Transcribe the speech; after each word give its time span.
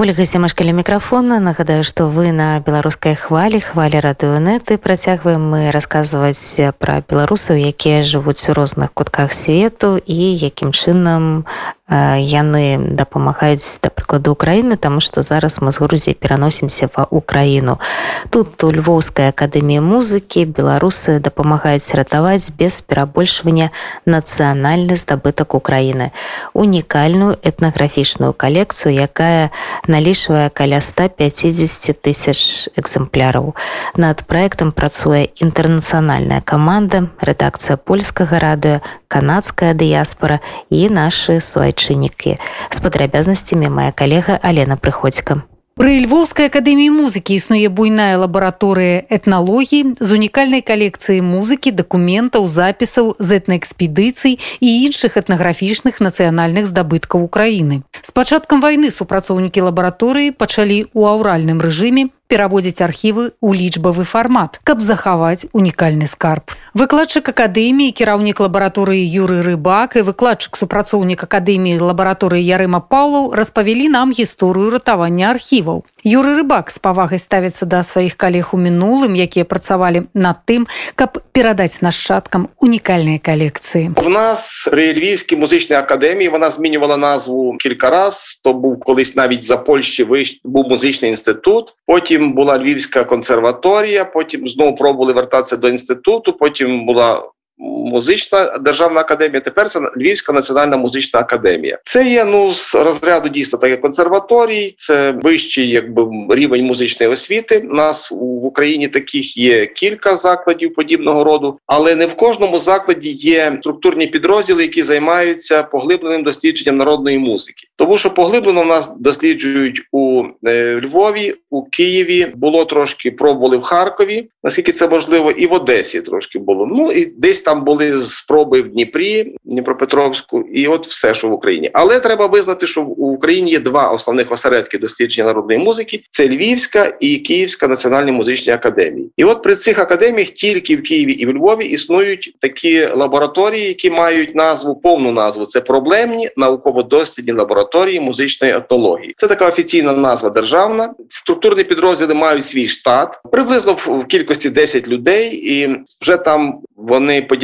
ольга 0.00 0.26
семашкаля 0.26 0.72
мікрафона. 0.72 1.40
Нагадаю 1.40 1.82
што 1.84 2.06
вы 2.06 2.30
на 2.32 2.60
беларускай 2.60 3.16
хвалі 3.18 3.58
хвалі 3.58 3.98
радыёнеты 3.98 4.78
працягваем 4.78 5.42
мы 5.42 5.70
расказваць 5.74 6.60
пра 6.78 7.02
беларусаў 7.02 7.58
якія 7.58 8.02
жывуць 8.02 8.46
у 8.48 8.54
розных 8.54 8.94
кутках 8.94 9.32
свету 9.32 9.98
і 9.98 10.18
якім 10.38 10.70
чынам 10.70 11.46
яны 11.88 12.76
дапамагаюць 12.92 13.80
да 13.80 13.88
прыкладу 13.88 14.36
Украіны 14.36 14.76
таму 14.76 15.00
што 15.00 15.22
зараз 15.22 15.60
мы 15.64 15.72
з 15.72 15.80
Грузіі 15.80 16.20
пераносімся 16.20 16.88
ва 16.92 17.08
Украіну. 17.10 17.80
Тут 18.28 18.60
у 18.64 18.68
львоўскай 18.72 19.32
акадэміі 19.32 19.80
музыкі 19.80 20.44
беларусы 20.44 21.16
дапамагаюць 21.18 21.94
ратаваць 21.96 22.52
без 22.52 22.84
перабольшвання 22.84 23.70
нацыянальны 24.04 25.00
здабытак 25.00 25.54
Украіны. 25.54 26.12
Унікальную 26.52 27.40
этнаграфічную 27.40 28.36
калекцыю 28.36 28.92
якая 28.92 29.48
налічвае 29.88 30.50
каля 30.52 30.84
150 30.84 31.96
тысяч 32.04 32.68
экземпляраў. 32.76 33.56
Над 33.96 34.28
праектам 34.28 34.72
працуе 34.76 35.32
інтэрнацыянальная 35.40 36.44
каманда 36.44 37.08
рэдакцыя 37.24 37.80
польскага 37.80 38.36
радыё 38.36 38.84
канадская 39.08 39.72
дыяспора 39.72 40.44
і 40.68 40.92
нашы 40.92 41.40
суайчы 41.40 41.77
айчыннікі 41.77 42.37
з 42.71 42.77
падрабязнасцямі 42.81 43.69
моя 43.69 43.91
калега 43.91 44.39
алена 44.41 44.77
прыходзька 44.77 45.43
Пры 45.73 46.05
львоўскай 46.05 46.53
акадэміі 46.53 46.93
музыкі 46.93 47.33
існуе 47.33 47.65
буйная 47.65 48.13
лабараторыя 48.21 49.09
этналогіі 49.09 49.97
з 49.97 50.09
унікальнай 50.13 50.61
калекцыі 50.61 51.25
музыкі 51.25 51.73
дакументаў 51.73 52.45
запісаў 52.45 53.17
з 53.17 53.41
этнаэкспедыцый 53.41 54.37
і 54.37 54.69
іншых 54.85 55.17
этнаграфічных 55.17 55.97
нацыянальных 55.97 56.69
здабыткаў 56.69 57.25
Украіны. 57.25 57.81
З 58.05 58.09
пачаткам 58.13 58.61
вайны 58.61 58.93
супрацоўнікі 58.93 59.65
лабараторыі 59.73 60.37
пачалі 60.37 60.85
ў 60.93 61.01
аўральным 61.09 61.57
рэжыме 61.57 62.13
пераводзіць 62.28 62.84
архівы 62.84 63.32
ў 63.40 63.50
лічбавы 63.56 64.04
фармат, 64.04 64.60
каб 64.62 64.84
захаваць 64.84 65.48
унікальны 65.56 66.06
скарб. 66.06 66.52
Выкладчык 66.76 67.32
акадэміі 67.32 67.96
кіраўнік 67.96 68.44
лабараторыі 68.44 69.02
Юры 69.02 69.40
рыбак 69.42 69.96
і 69.96 70.04
выкладчык 70.06 70.60
супрацоўнік 70.60 71.24
акадэміі 71.24 71.80
лабараторыі 71.80 72.44
Ярыма 72.44 72.84
Паўлаў 72.84 73.32
распавялі 73.32 73.88
нам 73.88 74.12
гісторыю 74.12 74.70
ратавання 74.76 75.32
архіваў. 75.32 75.82
Юры 76.03 76.35
рыбак 76.39 76.71
з 76.71 76.77
павагай 76.79 77.19
ставіцца 77.19 77.65
да 77.65 77.83
сваіх 77.83 78.15
калег 78.15 78.53
у 78.53 78.57
мінулым, 78.57 79.15
якія 79.15 79.45
працавалі 79.45 80.03
над 80.13 80.43
тым, 80.47 80.67
каб 80.95 81.19
перадаць 81.31 81.81
нашчадкам 81.81 82.49
унікальныя 82.59 83.19
калекцыі. 83.19 83.91
У 83.97 84.09
нас 84.09 84.67
при 84.71 84.93
львівській 84.93 85.35
музичній 85.35 85.75
академії 85.75 86.29
вона 86.29 86.51
змінювала 86.51 86.97
назву 86.97 87.57
кілька 87.59 87.89
раз. 87.89 88.39
То 88.43 88.53
був 88.53 88.79
колись 88.79 89.15
навіть 89.15 89.43
за 89.43 89.57
Польщі 89.57 90.03
вищ... 90.03 90.41
був 90.43 90.69
музичний 90.69 91.11
інститут. 91.11 91.73
Потім 91.87 92.03
потім 92.03 92.33
була 92.33 92.57
Львівська 92.57 93.03
консерваторія, 93.03 94.05
потім 94.05 94.47
знову 94.47 94.75
пробували 94.75 95.13
вертатися 95.13 95.57
до 95.57 95.69
інституту. 95.69 96.33
Потім 96.33 96.85
була 96.85 97.23
музична 97.58 98.58
державна 98.58 99.00
академія. 99.00 99.40
Тепер 99.40 99.68
це 99.68 99.80
Львівська 99.96 100.32
національна 100.32 100.76
музична 100.76 101.20
академія. 101.20 101.78
Це 101.84 102.08
є 102.08 102.24
ну 102.24 102.52
з 102.52 102.74
розряду 102.74 103.28
дійсно 103.28 103.58
таке 103.58 103.76
консерваторій, 103.76 104.74
це 104.78 105.12
вищий 105.22 105.68
якби 105.68 106.06
рівень 106.30 106.64
музичної 106.64 107.12
освіти. 107.12 107.66
У 107.70 107.74
нас 107.74 108.10
в 108.10 108.44
Україні 108.44 108.88
таких 108.88 109.36
є 109.36 109.66
кілька 109.66 110.16
закладів 110.16 110.74
подібного 110.74 111.24
роду, 111.24 111.58
але 111.66 111.96
не 111.96 112.06
в 112.06 112.14
кожному 112.14 112.58
закладі 112.58 113.10
є 113.10 113.58
структурні 113.60 114.06
підрозділи, 114.06 114.62
які 114.62 114.82
займаються 114.82 115.62
поглибленим 115.62 116.22
дослідженням 116.22 116.76
народної 116.76 117.18
музики. 117.18 117.66
Тому 117.76 117.98
що 117.98 118.10
поглиблено 118.10 118.62
в 118.62 118.66
нас 118.66 118.92
досліджують 118.98 119.82
у 119.92 120.24
е, 120.46 120.80
Львові, 120.84 121.34
у 121.50 121.62
Києві 121.62 122.26
було 122.36 122.64
трошки 122.64 123.10
пробували 123.10 123.56
в 123.56 123.62
Харкові, 123.62 124.28
наскільки 124.44 124.72
це 124.72 124.88
можливо, 124.88 125.30
і 125.30 125.46
в 125.46 125.52
Одесі 125.52 126.00
трошки 126.00 126.38
було. 126.38 126.66
Ну 126.66 126.92
і 126.92 127.06
десь 127.06 127.40
там 127.48 127.64
були 127.64 128.02
спроби 128.02 128.62
в 128.62 128.68
Дніпрі, 128.68 129.34
Дніпропетровську, 129.44 130.40
і 130.40 130.66
от 130.66 130.86
все, 130.86 131.14
що 131.14 131.28
в 131.28 131.32
Україні. 131.32 131.70
Але 131.72 132.00
треба 132.00 132.26
визнати, 132.26 132.66
що 132.66 132.82
в 132.82 133.02
Україні 133.02 133.50
є 133.50 133.60
два 133.60 133.88
основних 133.90 134.32
осередки 134.32 134.78
дослідження 134.78 135.26
народної 135.26 135.58
музики: 135.58 136.00
це 136.10 136.28
Львівська 136.28 136.92
і 137.00 137.16
Київська 137.16 137.68
національні 137.68 138.12
музичні 138.12 138.52
академії. 138.52 139.10
І 139.16 139.24
от 139.24 139.42
при 139.42 139.56
цих 139.56 139.78
академіях 139.78 140.28
тільки 140.28 140.76
в 140.76 140.82
Києві 140.82 141.12
і 141.12 141.26
в 141.26 141.36
Львові 141.36 141.64
існують 141.64 142.34
такі 142.38 142.86
лабораторії, 142.86 143.68
які 143.68 143.90
мають 143.90 144.34
назву 144.34 144.76
повну 144.76 145.12
назву. 145.12 145.44
Це 145.44 145.60
проблемні 145.60 146.30
науково-дослідні 146.36 147.32
лабораторії 147.32 148.00
музичної 148.00 148.56
етнології. 148.56 149.14
Це 149.16 149.26
така 149.26 149.48
офіційна 149.48 149.92
назва 149.92 150.30
державна. 150.30 150.94
Структурні 151.08 151.64
підрозділи 151.64 152.14
мають 152.14 152.44
свій 152.44 152.68
штат 152.68 153.20
приблизно 153.32 153.72
в 153.72 154.04
кількості 154.04 154.50
10 154.50 154.88
людей, 154.88 155.34
і 155.34 155.76
вже 156.02 156.16
там 156.16 156.60
вони 156.76 157.22
поділяються 157.22 157.37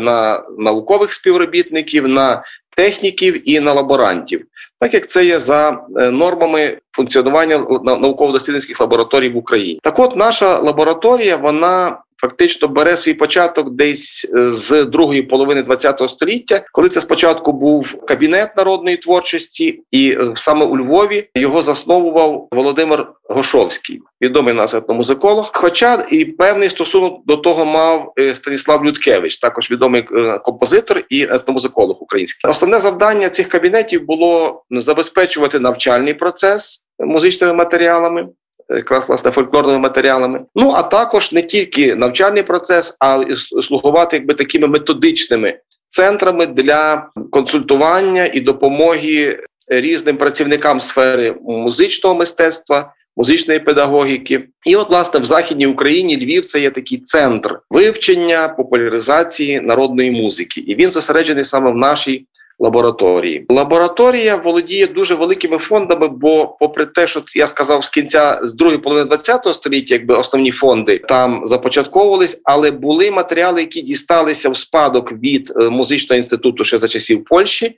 на 0.00 0.42
наукових 0.58 1.12
співробітників, 1.12 2.08
на 2.08 2.42
техніків 2.76 3.50
і 3.50 3.60
на 3.60 3.72
лаборантів, 3.72 4.44
так 4.80 4.94
як 4.94 5.08
це 5.08 5.24
є 5.24 5.40
за 5.40 5.78
е, 5.96 6.10
нормами 6.10 6.78
функціонування 6.92 7.58
науково-дослідницьких 7.84 8.80
лабораторій 8.80 9.28
в 9.28 9.36
Україні. 9.36 9.80
Так, 9.82 9.98
от 9.98 10.16
наша 10.16 10.58
лабораторія, 10.58 11.36
вона 11.36 11.98
фактично 12.20 12.68
бере 12.68 12.96
свій 12.96 13.14
початок 13.14 13.70
десь 13.70 14.30
е, 14.36 14.50
з 14.50 14.84
другої 14.84 15.22
половини 15.22 15.62
ХХ 15.62 16.08
століття, 16.08 16.64
коли 16.72 16.88
це 16.88 17.00
спочатку 17.00 17.52
був 17.52 18.04
кабінет 18.06 18.56
народної 18.56 18.96
творчості, 18.96 19.82
і 19.90 20.10
е, 20.10 20.32
саме 20.34 20.64
у 20.64 20.78
Львові 20.78 21.28
його 21.34 21.62
засновував 21.62 22.48
Володимир 22.52 23.12
Гошовський, 23.24 24.00
відомий 24.22 24.54
нас 24.54 24.74
етномузиколог. 24.74 25.50
Хоча 25.54 26.06
і 26.10 26.24
певний 26.24 26.70
стосунок 26.70 27.26
до 27.26 27.36
того 27.36 27.66
мав 27.66 28.12
е, 28.18 28.34
Станіслав 28.34 28.84
Людкевич, 28.84 29.38
також 29.38 29.70
відомий 29.70 30.02
композитор 30.44 31.02
і 31.08 31.22
етномузиколог 31.22 32.02
український. 32.02 32.50
Основне 32.50 32.78
завдання 32.78 33.28
цих 33.28 33.48
кабінетів 33.48 34.06
було 34.06 34.62
забезпечувати 34.70 35.60
навчальний 35.60 36.14
процес 36.14 36.88
музичними 36.98 37.52
матеріалами 37.52 38.28
якраз 38.76 39.08
власне 39.08 39.30
фольклорними 39.30 39.78
матеріалами. 39.78 40.40
Ну 40.54 40.72
а 40.74 40.82
також 40.82 41.32
не 41.32 41.42
тільки 41.42 41.94
навчальний 41.94 42.42
процес, 42.42 42.96
а 43.00 43.24
й 43.28 43.62
слугувати 43.62 44.16
якби 44.16 44.34
такими 44.34 44.68
методичними 44.68 45.58
центрами 45.88 46.46
для 46.46 47.08
консультування 47.30 48.30
і 48.32 48.40
допомоги 48.40 49.42
різним 49.68 50.16
працівникам 50.16 50.80
сфери 50.80 51.34
музичного 51.42 52.16
мистецтва. 52.16 52.94
Музичної 53.16 53.60
педагогіки, 53.60 54.48
і 54.66 54.76
от 54.76 54.90
власне 54.90 55.20
в 55.20 55.24
західній 55.24 55.66
Україні 55.66 56.16
Львів 56.16 56.44
це 56.44 56.60
є 56.60 56.70
такий 56.70 56.98
центр 56.98 57.60
вивчення 57.70 58.48
популяризації 58.48 59.60
народної 59.60 60.10
музики, 60.10 60.60
і 60.60 60.74
він 60.74 60.90
зосереджений 60.90 61.44
саме 61.44 61.70
в 61.70 61.76
нашій 61.76 62.26
лабораторії. 62.58 63.46
Лабораторія 63.48 64.36
володіє 64.36 64.86
дуже 64.86 65.14
великими 65.14 65.58
фондами, 65.58 66.08
бо, 66.08 66.56
попри 66.60 66.86
те, 66.86 67.06
що 67.06 67.22
я 67.34 67.46
сказав 67.46 67.84
з 67.84 67.88
кінця 67.88 68.40
з 68.42 68.54
другої 68.54 68.78
половини 68.78 69.16
ХХ 69.16 69.54
століття, 69.54 69.94
якби 69.94 70.14
основні 70.14 70.50
фонди 70.50 70.98
там 70.98 71.42
започатковувались, 71.46 72.40
але 72.44 72.70
були 72.70 73.10
матеріали, 73.10 73.60
які 73.60 73.82
дісталися 73.82 74.50
в 74.50 74.56
спадок 74.56 75.12
від 75.12 75.52
е, 75.60 75.68
музичного 75.70 76.18
інституту 76.18 76.64
ще 76.64 76.78
за 76.78 76.88
часів 76.88 77.24
Польщі, 77.24 77.76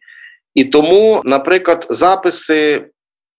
і 0.54 0.64
тому, 0.64 1.22
наприклад, 1.24 1.86
записи. 1.90 2.84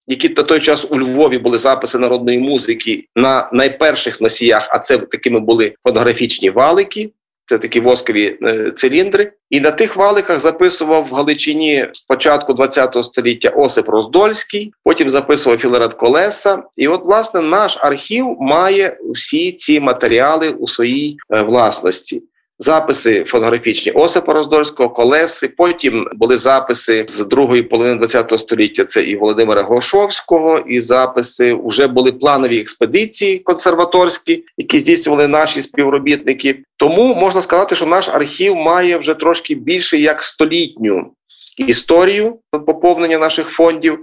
Які 0.08 0.30
на 0.30 0.44
той 0.44 0.60
час 0.60 0.86
у 0.90 1.00
Львові 1.00 1.38
були 1.38 1.58
записи 1.58 1.98
народної 1.98 2.40
музики 2.40 3.06
на 3.16 3.50
найперших 3.54 4.22
носіях, 4.22 4.68
а 4.72 4.80
це 4.80 4.98
такими 4.98 5.40
були 5.40 5.74
фотографічні 5.84 6.50
валики, 6.50 7.12
це 7.52 7.58
такі 7.58 7.80
воскові 7.80 8.38
е, 8.44 8.72
циліндри. 8.78 9.32
І 9.50 9.60
на 9.60 9.72
тих 9.72 9.96
валиках 9.96 10.40
записував 10.40 11.08
в 11.12 11.14
Галичині 11.14 11.88
спочатку 11.92 12.56
ХХ 12.56 13.04
століття 13.04 13.50
Осип 13.50 13.90
Роздольський, 13.90 14.74
потім 14.84 15.10
записував 15.10 15.60
Філарет 15.60 15.94
Колеса. 15.94 16.64
І 16.76 16.88
от, 16.88 17.06
власне, 17.06 17.42
наш 17.42 17.78
архів 17.82 18.36
має 18.40 18.98
всі 19.14 19.52
ці 19.52 19.80
матеріали 19.80 20.50
у 20.50 20.68
своїй 20.68 21.18
е, 21.30 21.42
власності 21.42 22.24
записи 22.62 23.24
фотографічні 23.24 23.92
Осипа 23.92 24.34
Роздольського, 24.34 24.90
Колеси. 24.90 25.54
Потім 25.58 26.08
були 26.14 26.38
записи 26.38 27.06
з 27.08 27.26
другої 27.26 27.64
половини 27.64 28.08
ХХ 28.08 28.40
століття. 28.40 28.86
Це 28.86 29.04
і 29.04 29.16
Володимира 29.16 29.62
Гошовського, 29.62 30.60
і 30.60 30.82
записи 30.82 31.58
вже 31.66 31.88
були 31.88 32.12
планові 32.12 32.60
експедиції 32.60 33.40
консерваторські, 33.40 34.44
які 34.58 34.80
здійснювали 34.80 35.28
наші 35.28 35.62
співробітники. 35.62 36.64
Тому 36.78 37.16
можна 37.16 37.42
сказати, 37.42 37.76
що 37.76 37.86
наш 37.86 38.10
архів 38.10 38.56
має 38.56 38.98
вже 38.98 39.14
трошки 39.14 39.56
більше 39.56 39.98
як 39.98 40.22
столітню 40.22 41.12
історію 41.58 42.38
поповнення 42.52 43.18
наших 43.18 43.48
фондів. 43.48 44.00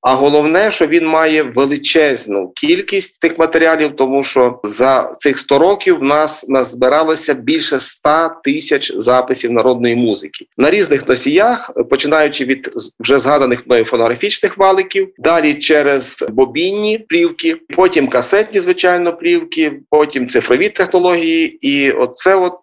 А 0.00 0.14
головне, 0.14 0.70
що 0.70 0.86
він 0.86 1.06
має 1.06 1.42
величезну 1.42 2.52
кількість 2.56 3.20
тих 3.20 3.38
матеріалів, 3.38 3.96
тому 3.96 4.22
що 4.22 4.60
за 4.64 5.16
цих 5.18 5.38
100 5.38 5.58
років 5.58 5.98
в 5.98 6.02
нас 6.02 6.48
назбиралося 6.48 7.34
більше 7.34 7.80
100 7.80 8.30
тисяч 8.44 8.92
записів 8.96 9.52
народної 9.52 9.96
музики 9.96 10.46
на 10.58 10.70
різних 10.70 11.08
носіях, 11.08 11.70
починаючи 11.90 12.44
від 12.44 12.70
вже 13.00 13.18
згаданих 13.18 13.66
мною 13.66 13.84
фонографічних 13.84 14.58
валиків, 14.58 15.08
далі 15.18 15.54
через 15.54 16.26
бобінні 16.30 16.98
плівки, 16.98 17.56
потім 17.76 18.08
касетні, 18.08 18.60
звичайно, 18.60 19.16
плівки, 19.16 19.72
потім 19.90 20.28
цифрові 20.28 20.68
технології, 20.68 21.58
і 21.68 21.90
оце 21.90 22.34
от 22.34 22.58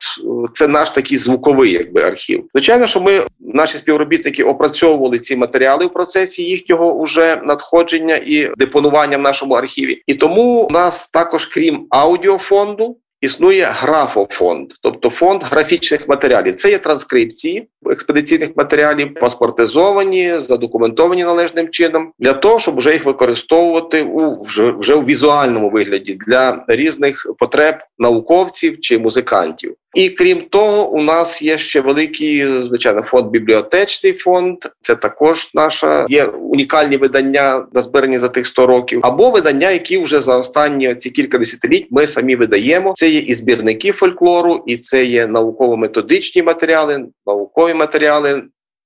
це 0.53 0.67
наш 0.67 0.89
такий 0.91 1.17
звуковий, 1.17 1.71
якби 1.71 2.01
архів. 2.01 2.43
Звичайно, 2.53 2.87
що 2.87 3.01
ми 3.01 3.11
наші 3.39 3.77
співробітники 3.77 4.43
опрацьовували 4.43 5.19
ці 5.19 5.35
матеріали 5.35 5.85
в 5.85 5.93
процесі 5.93 6.43
їхнього 6.43 6.93
уже 6.93 7.22
надходження 7.43 8.15
і 8.25 8.51
депонування 8.57 9.17
в 9.17 9.21
нашому 9.21 9.53
архіві. 9.53 10.01
І 10.07 10.13
тому 10.13 10.67
у 10.69 10.69
нас 10.69 11.07
також, 11.07 11.45
крім 11.45 11.87
аудіофонду, 11.89 12.97
існує 13.23 13.65
графофонд, 13.65 14.73
тобто 14.81 15.09
фонд 15.09 15.43
графічних 15.43 16.07
матеріалів. 16.07 16.55
Це 16.55 16.69
є 16.69 16.77
транскрипції 16.77 17.67
експедиційних 17.91 18.49
матеріалів, 18.57 19.13
паспортизовані, 19.13 20.33
задокументовані 20.33 21.23
належним 21.23 21.69
чином, 21.69 22.11
для 22.19 22.33
того, 22.33 22.59
щоб 22.59 22.77
вже 22.77 22.93
їх 22.93 23.05
використовувати 23.05 24.03
у 24.03 24.41
вже, 24.41 24.71
вже 24.71 24.95
у 24.95 25.01
візуальному 25.01 25.69
вигляді 25.69 26.17
для 26.27 26.65
різних 26.67 27.27
потреб 27.39 27.75
науковців 27.97 28.81
чи 28.81 28.99
музикантів. 28.99 29.75
І 29.93 30.09
крім 30.09 30.41
того, 30.41 30.89
у 30.89 31.01
нас 31.01 31.41
є 31.41 31.57
ще 31.57 31.81
великий 31.81 32.61
звичайно 32.61 33.01
фонд 33.01 33.31
бібліотечний 33.31 34.13
фонд. 34.13 34.57
Це 34.81 34.95
також 34.95 35.49
наша 35.53 36.05
є 36.09 36.25
унікальні 36.25 36.97
видання 36.97 37.65
назбирані 37.73 38.19
за 38.19 38.29
тих 38.29 38.47
100 38.47 38.67
років, 38.67 38.99
або 39.03 39.29
видання, 39.29 39.71
які 39.71 39.97
вже 39.97 40.21
за 40.21 40.37
останні 40.37 40.95
ці 40.95 41.09
кілька 41.09 41.37
десятиліть 41.37 41.87
ми 41.91 42.07
самі 42.07 42.35
видаємо. 42.35 42.93
Це 42.95 43.09
є 43.09 43.19
і 43.19 43.33
збірники 43.33 43.91
фольклору, 43.91 44.63
і 44.67 44.77
це 44.77 45.05
є 45.05 45.27
науково-методичні 45.27 46.43
матеріали, 46.43 47.05
наукові 47.25 47.73
матеріали. 47.73 48.43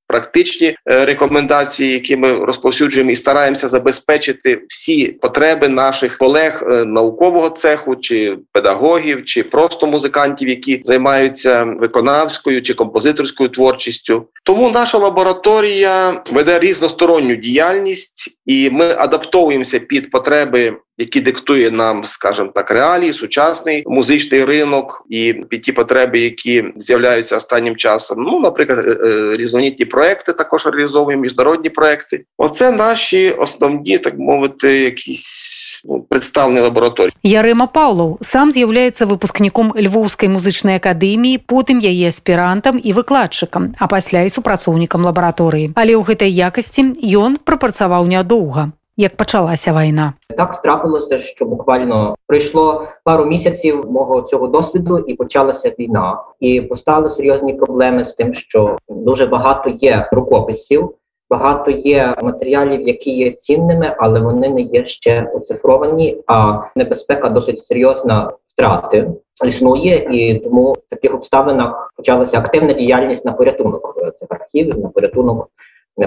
Практичні 0.08 0.68
е, 0.68 1.06
рекомендації, 1.06 1.92
які 1.92 2.18
ми 2.18 2.46
розповсюджуємо 2.46 3.12
і 3.12 3.16
стараємося 3.16 3.68
забезпечити 3.68 4.62
всі 4.68 5.08
потреби 5.08 5.70
наших 5.70 6.18
колег 6.18 6.64
е, 6.72 6.86
наукового 6.86 7.50
цеху, 7.50 7.96
чи 7.96 8.38
педагогів, 8.52 9.26
чи 9.26 9.44
просто 9.44 9.88
музикантів, 9.88 10.50
які 10.50 10.82
займаються 10.84 11.64
виконавською 11.64 12.62
чи 12.62 12.74
композиторською 12.74 13.50
творчістю. 13.50 14.28
Тому 14.44 14.70
наша 14.70 14.98
лабораторія 14.98 16.24
веде 16.32 16.60
різносторонню 16.60 17.36
діяльність, 17.36 18.38
і 18.46 18.70
ми 18.70 18.96
адаптовуємося 18.98 19.80
під 19.80 20.12
потреби 20.12 20.78
які 20.99 21.21
диктує 21.21 21.71
нам, 21.71 22.05
скажімо 22.05 22.51
так, 22.55 22.71
реалії, 22.71 23.13
сучасний 23.13 23.83
музичний 23.87 24.45
ринок 24.45 25.07
і 25.11 25.33
під 25.33 25.63
ті 25.63 25.73
потреби, 25.73 26.19
які 26.19 26.65
з'являються 26.77 27.37
останнім 27.37 27.77
часом. 27.77 28.23
Ну, 28.23 28.41
наприклад, 28.41 28.79
е, 28.79 29.09
е, 29.09 29.37
різноманітні 29.37 29.85
проекти 29.85 30.33
також 30.33 30.67
реалізовуємо, 30.67 31.23
міжнародні 31.23 31.71
проекти. 31.71 32.25
Оце 32.39 32.73
наші 32.73 33.31
основні, 33.31 33.99
так 33.99 34.19
мовити, 34.19 34.81
якісь 34.81 35.83
ну, 35.85 36.01
представлені 36.01 36.61
лабораторії. 36.61 37.13
Ярема 37.23 37.67
Паўлаў 37.67 38.19
сам 38.21 38.53
з'яўляецца 38.53 39.07
выпускніком 39.07 39.73
львоўскай 39.73 40.29
музычнай 40.29 40.77
акадэміі, 40.77 41.41
потым 41.47 41.81
яе 41.81 42.09
аспірантам 42.09 42.81
і 42.83 42.93
выкладчыкам, 42.93 43.73
а 43.79 43.87
пасля 43.87 44.23
і 44.23 44.31
супрацоўнікам 44.31 45.03
лабараторыі. 45.03 45.73
Але 45.75 45.97
ў 45.97 46.03
гэтай 46.05 46.31
якасці 46.31 46.95
ён 47.17 47.41
прапрацаваў 47.45 48.07
нядоўга 48.07 48.73
як 48.98 49.16
почалася 49.16 49.72
війна. 49.72 50.14
Так 50.38 50.62
трапилося, 50.62 51.20
що 51.20 51.46
буквально 51.46 52.16
пройшло 52.28 52.88
пару 53.04 53.26
місяців 53.26 53.92
мого 53.92 54.22
цього 54.22 54.48
досвіду, 54.48 55.00
і 55.00 55.14
почалася 55.14 55.72
війна, 55.80 56.24
і 56.40 56.62
постали 56.62 57.10
серйозні 57.10 57.54
проблеми 57.54 58.06
з 58.06 58.14
тим, 58.14 58.34
що 58.34 58.78
дуже 58.90 59.26
багато 59.26 59.70
є 59.70 60.10
рукописів. 60.12 60.94
Багато 61.30 61.72
є 61.72 62.16
матеріалів, 62.24 62.88
які 62.88 63.12
є 63.12 63.32
цінними, 63.32 63.96
але 63.98 64.20
вони 64.20 64.50
не 64.50 64.62
є 64.62 64.86
ще 64.86 65.32
оцифровані. 65.34 66.18
А 66.28 66.62
небезпека 66.76 67.30
досить 67.30 67.66
серйозна 67.66 68.32
втрати 68.54 69.12
існує, 69.46 70.08
і 70.12 70.40
тому 70.40 70.74
в 70.74 70.90
таких 70.90 71.14
обставинах 71.14 71.94
почалася 71.98 72.38
активна 72.38 72.74
діяльність 72.74 73.26
на 73.26 73.34
порятунок 73.34 73.98
цих 74.20 74.28
архівів, 74.32 74.80
на 74.80 74.90
порятунок 74.90 75.50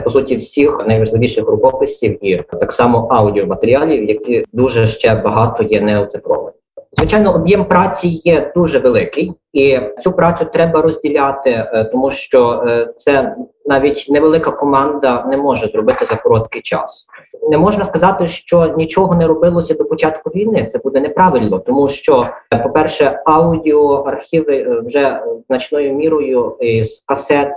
по 0.05 0.11
суті 0.11 0.37
всіх 0.37 0.87
найважливіших 0.87 1.47
рукописів 1.49 2.25
і 2.27 2.43
так 2.61 2.73
само 2.73 3.09
аудіоматеріалів, 3.11 4.09
які 4.09 4.45
дуже 4.53 4.87
ще 4.87 5.15
багато 5.15 5.63
є 5.63 5.81
неоцифровані. 5.81 6.57
Звичайно, 6.99 7.35
об'єм 7.35 7.65
праці 7.65 8.21
є 8.25 8.53
дуже 8.57 8.79
великий, 8.79 9.33
і 9.53 9.79
цю 10.03 10.13
працю 10.13 10.47
треба 10.53 10.83
розділяти, 10.83 11.51
е, 11.51 11.85
тому 11.93 12.11
що 12.11 12.65
е, 12.67 12.89
це 12.99 13.37
навіть 13.67 14.07
невелика 14.09 14.51
команда 14.51 15.25
не 15.29 15.37
може 15.37 15.67
зробити 15.67 16.07
за 16.11 16.17
короткий 16.17 16.63
час. 16.63 17.07
Не 17.51 17.59
можна 17.59 17.85
сказати, 17.85 18.27
що 18.27 18.75
нічого 18.77 19.15
не 19.15 19.27
робилося 19.27 19.75
до 19.75 19.85
початку 19.85 20.31
війни. 20.31 20.69
Це 20.73 20.79
буде 20.79 21.01
неправильно, 21.01 21.59
тому 21.59 21.89
що, 21.89 22.27
по 22.63 22.71
перше, 22.71 23.23
аудіоархіви 23.25 24.57
е, 24.57 24.81
вже 24.87 25.21
значною 25.49 25.95
мірою 25.95 26.57
з 26.61 27.03
касет. 27.07 27.53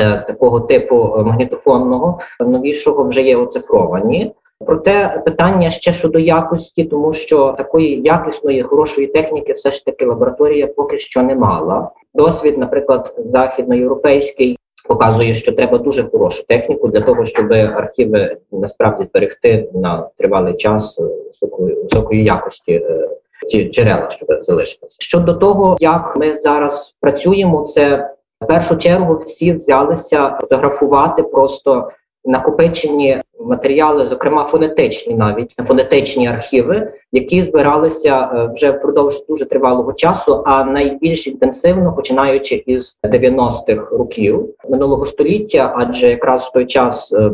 Е, 0.00 0.24
такого 0.26 0.60
типу 0.60 0.96
магнітофонного 1.26 2.18
новішого 2.40 3.04
вже 3.04 3.22
є 3.22 3.36
оцифровані. 3.36 4.34
Проте 4.66 5.22
питання 5.24 5.70
ще 5.70 5.92
щодо 5.92 6.18
якості, 6.18 6.84
тому 6.84 7.14
що 7.14 7.54
такої 7.58 8.02
якісної 8.02 8.62
хорошої 8.62 9.06
техніки, 9.06 9.52
все 9.52 9.70
ж 9.70 9.84
таки 9.84 10.06
лабораторія 10.06 10.66
поки 10.66 10.98
що 10.98 11.22
не 11.22 11.34
мала. 11.34 11.90
Досвід, 12.14 12.58
наприклад, 12.58 13.14
західноєвропейський 13.32 14.58
показує, 14.88 15.34
що 15.34 15.52
треба 15.52 15.78
дуже 15.78 16.02
хорошу 16.10 16.42
техніку 16.48 16.88
для 16.88 17.00
того, 17.00 17.26
щоб 17.26 17.52
архіви 17.52 18.36
насправді 18.52 19.04
зберегти 19.10 19.70
на 19.74 20.08
тривалий 20.18 20.54
час 20.54 21.00
високої 21.28 21.74
високої 21.74 22.24
якості. 22.24 22.72
Е, 22.72 23.08
ці 23.48 23.64
джерела, 23.64 24.10
щоб 24.10 24.28
залишилися 24.44 24.96
щодо 25.00 25.34
того, 25.34 25.76
як 25.80 26.16
ми 26.16 26.40
зараз 26.40 26.94
працюємо, 27.00 27.62
це 27.62 28.10
першу 28.46 28.76
чергу 28.76 29.22
всі 29.26 29.52
взялися 29.52 30.38
фотографувати 30.40 31.22
просто 31.22 31.90
накопичені 32.24 33.22
матеріали, 33.40 34.08
зокрема 34.08 34.44
фонетичні, 34.44 35.14
навіть 35.14 35.50
фонетичні 35.50 36.28
архіви, 36.28 36.92
які 37.12 37.42
збиралися 37.42 38.30
е, 38.34 38.50
вже 38.54 38.70
впродовж 38.70 39.26
дуже 39.26 39.44
тривалого 39.44 39.92
часу, 39.92 40.42
а 40.46 40.64
найбільш 40.64 41.26
інтенсивно 41.26 41.92
починаючи 41.92 42.62
із 42.66 42.96
90-х 43.04 43.96
років 43.96 44.48
минулого 44.68 45.06
століття, 45.06 45.74
адже 45.76 46.10
якраз 46.10 46.44
в 46.44 46.52
той 46.52 46.66
час 46.66 47.12
е, 47.12 47.30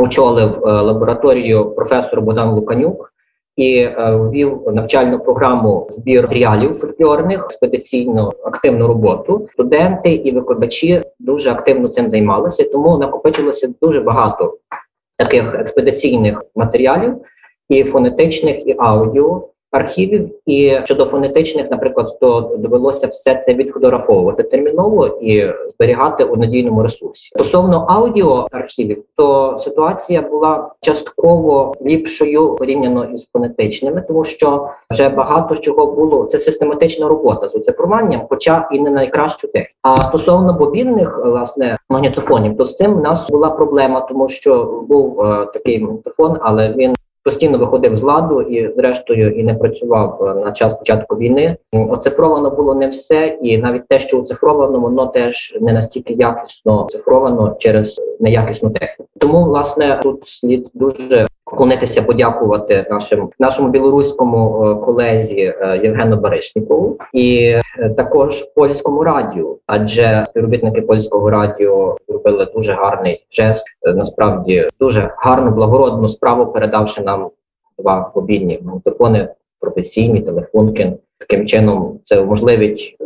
очолив 0.00 0.64
е, 0.64 0.70
лабораторію 0.70 1.70
професор 1.70 2.20
Богдан 2.20 2.50
Луканюк 2.50 3.09
і 3.60 3.76
е, 3.76 4.16
ввів 4.16 4.62
навчальну 4.66 5.18
програму 5.18 5.88
збір 5.90 6.22
матеріалів 6.22 6.74
фольклорних, 6.74 7.44
експедиційну 7.44 8.32
активну 8.44 8.86
роботу. 8.86 9.48
Студенти 9.52 10.10
і 10.14 10.32
викладачі 10.32 11.02
дуже 11.18 11.50
активно 11.50 11.88
цим 11.88 12.10
займалися, 12.10 12.64
тому 12.72 12.98
накопичилося 12.98 13.74
дуже 13.82 14.00
багато 14.00 14.58
таких 15.16 15.54
експедиційних 15.54 16.42
матеріалів, 16.56 17.16
і 17.68 17.84
фонетичних, 17.84 18.66
і 18.66 18.76
аудіо 18.78 19.48
архівів. 19.70 20.30
І 20.46 20.78
щодо 20.84 21.06
фонетичних, 21.06 21.70
наприклад, 21.70 22.18
то 22.20 22.56
довелося 22.58 23.06
все 23.06 23.34
це 23.34 23.54
відфотографовувати 23.54 24.42
терміново 24.42 25.06
і 25.06 25.52
зберігати 25.74 26.24
у 26.24 26.36
надійному 26.36 26.82
ресурсі. 26.82 27.30
Стосовно 27.34 27.86
аудіоархівів, 27.88 29.04
то 29.16 29.58
ситуація 29.64 30.22
була 30.22 30.70
частково 30.80 31.74
ліпшою 31.86 32.54
порівняно 32.54 33.04
із 33.04 33.26
фонетичними, 33.32 34.04
тому 34.08 34.24
що 34.24 34.68
вже 34.90 35.08
багато 35.08 35.56
чого 35.56 35.86
було 35.86 36.24
це 36.24 36.40
систематична 36.40 37.08
робота 37.08 37.48
з 37.48 37.54
оцифруванням, 37.54 38.22
хоча 38.28 38.68
і 38.72 38.80
не 38.80 38.90
найкращу 38.90 39.48
техніку. 39.48 39.74
А 39.82 40.02
стосовно 40.02 40.52
бобінних 40.52 41.20
власне 41.24 41.78
магнітофонів, 41.88 42.56
то 42.56 42.64
з 42.64 42.76
цим 42.76 42.98
у 42.98 43.00
нас 43.00 43.30
була 43.30 43.50
проблема, 43.50 44.00
тому 44.00 44.28
що 44.28 44.64
був 44.88 45.20
е, 45.20 45.46
такий 45.54 45.78
магнітофон, 45.78 46.38
але 46.40 46.72
він 46.72 46.94
постійно 47.24 47.58
виходив 47.58 47.96
з 47.96 48.02
ладу 48.02 48.42
і, 48.42 48.74
зрештою, 48.76 49.30
і 49.30 49.44
не 49.44 49.54
працював 49.54 50.22
е, 50.22 50.44
на 50.44 50.52
час 50.52 50.74
початку 50.74 51.16
війни. 51.16 51.56
Оцифровано 51.72 52.50
було 52.50 52.74
не 52.74 52.88
все, 52.88 53.38
і 53.42 53.58
навіть 53.58 53.88
те, 53.88 53.98
що 53.98 54.20
оцифровано, 54.20 54.80
воно 54.80 55.06
теж 55.06 55.58
не 55.60 55.72
настільки 55.72 56.12
якісно 56.12 56.84
оцифровано 56.86 57.56
через 57.58 58.00
неякісну 58.20 58.70
техніку. 58.70 59.10
Тому 59.18 59.44
власне 59.44 60.00
тут 60.02 60.28
слід 60.28 60.70
дуже 60.74 61.26
Вклонитися, 61.52 62.02
подякувати 62.02 62.86
нашим 62.90 63.30
нашому 63.38 63.68
білоруському 63.68 64.64
е, 64.64 64.74
колезі 64.84 65.40
е, 65.40 65.80
Євгену 65.84 66.16
Баришнікову 66.16 66.98
і 67.12 67.36
е, 67.78 67.90
також 67.96 68.42
польському 68.42 69.04
радіо, 69.04 69.56
адже 69.66 70.24
співробітники 70.28 70.82
польського 70.82 71.30
радіо 71.30 71.96
зробили 72.08 72.48
дуже 72.54 72.72
гарний 72.72 73.26
жест. 73.30 73.64
Насправді 73.96 74.68
дуже 74.80 75.14
гарну 75.16 75.50
благородну 75.50 76.08
справу, 76.08 76.46
передавши 76.46 77.02
нам 77.02 77.30
два 77.78 78.12
мобільні 78.16 78.60
магнітофони, 78.62 79.28
професійні 79.60 80.20
телефонки. 80.20 80.92
Таким 81.18 81.46
чином 81.46 82.00
це 82.04 82.24
можливість 82.24 82.96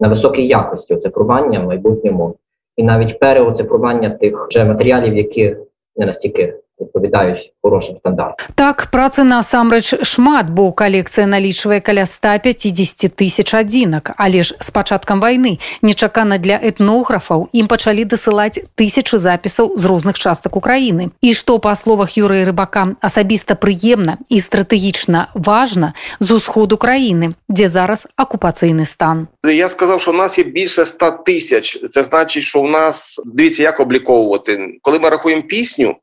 на 0.00 0.08
високій 0.08 0.46
якості 0.46 0.94
оцифрування 0.94 1.60
в 1.60 1.66
майбутньому, 1.66 2.34
і 2.76 2.82
навіть 2.82 3.18
переоцифрування 3.18 4.10
тих 4.10 4.46
вже 4.48 4.64
матеріалів, 4.64 5.16
які 5.16 5.56
не 5.96 6.06
настільки 6.06 6.54
відповідають 6.81 7.51
хорошим 7.61 7.97
стандартам. 7.99 8.47
Так 8.55 8.89
працы 8.91 9.23
насамрэч 9.23 10.03
шмат, 10.03 10.49
бо 10.49 10.71
калекцыя 10.71 11.27
налічвае 11.27 11.81
каля 11.81 12.05
150 12.05 13.11
тысяч 13.15 13.53
адзінак, 13.55 14.11
але 14.17 14.43
ж 14.43 14.55
з 14.59 14.69
пачаткам 14.71 15.19
вайны 15.19 15.59
нечакана 15.81 16.37
для 16.37 16.57
этнографаў 16.57 17.49
ім 17.51 17.67
пачалі 17.67 18.05
дасылаць 18.05 18.59
тысячы 18.75 19.17
запісаў 19.17 19.75
з 19.77 19.85
розных 19.85 20.15
частак 20.15 20.55
Украіны. 20.55 21.11
І 21.21 21.33
што 21.33 21.59
па 21.59 21.75
словах 21.75 22.17
Юрыя 22.17 22.45
рыбака 22.45 22.95
асабіста 23.01 23.55
прыемна 23.55 24.17
і 24.29 24.39
стратэгічна 24.39 25.27
важна 25.33 25.93
з 26.19 26.31
усходу 26.31 26.77
краіны, 26.77 27.35
дзе 27.49 27.67
зараз 27.67 28.07
акупацыйны 28.15 28.85
стан. 28.85 29.27
Я 29.43 29.69
сказав, 29.69 30.01
що 30.01 30.11
у 30.11 30.13
нас 30.13 30.37
є 30.37 30.43
більше 30.43 30.85
100 30.85 31.11
тисяч. 31.11 31.79
Це 31.89 32.03
значить, 32.03 32.43
що 32.43 32.61
у 32.61 32.67
нас 32.67 33.21
дивіться, 33.25 33.63
як 33.63 33.79
обліковувати. 33.79 34.59
Коли 34.81 34.99
ми 34.99 35.09
рахуємо 35.09 35.41
пісню, 35.41 35.95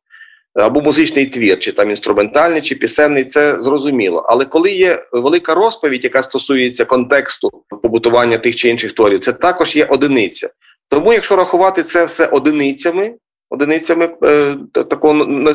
або 0.53 0.81
музичний 0.81 1.25
твір, 1.25 1.59
чи 1.59 1.71
там 1.71 1.89
інструментальний, 1.89 2.61
чи 2.61 2.75
пісенний, 2.75 3.25
це 3.25 3.61
зрозуміло. 3.61 4.25
Але 4.27 4.45
коли 4.45 4.71
є 4.71 5.03
велика 5.11 5.53
розповідь, 5.53 6.03
яка 6.03 6.23
стосується 6.23 6.85
контексту 6.85 7.49
побутування 7.83 8.37
тих 8.37 8.55
чи 8.55 8.69
інших 8.69 8.91
творів, 8.91 9.19
це 9.19 9.33
також 9.33 9.75
є 9.75 9.85
одиниця. 9.85 10.49
Тому, 10.89 11.13
якщо 11.13 11.35
рахувати 11.35 11.83
це 11.83 12.05
все 12.05 12.25
одиницями, 12.25 13.13
одиницями 13.51 14.09
е, 14.23 14.55
такої 14.71 15.47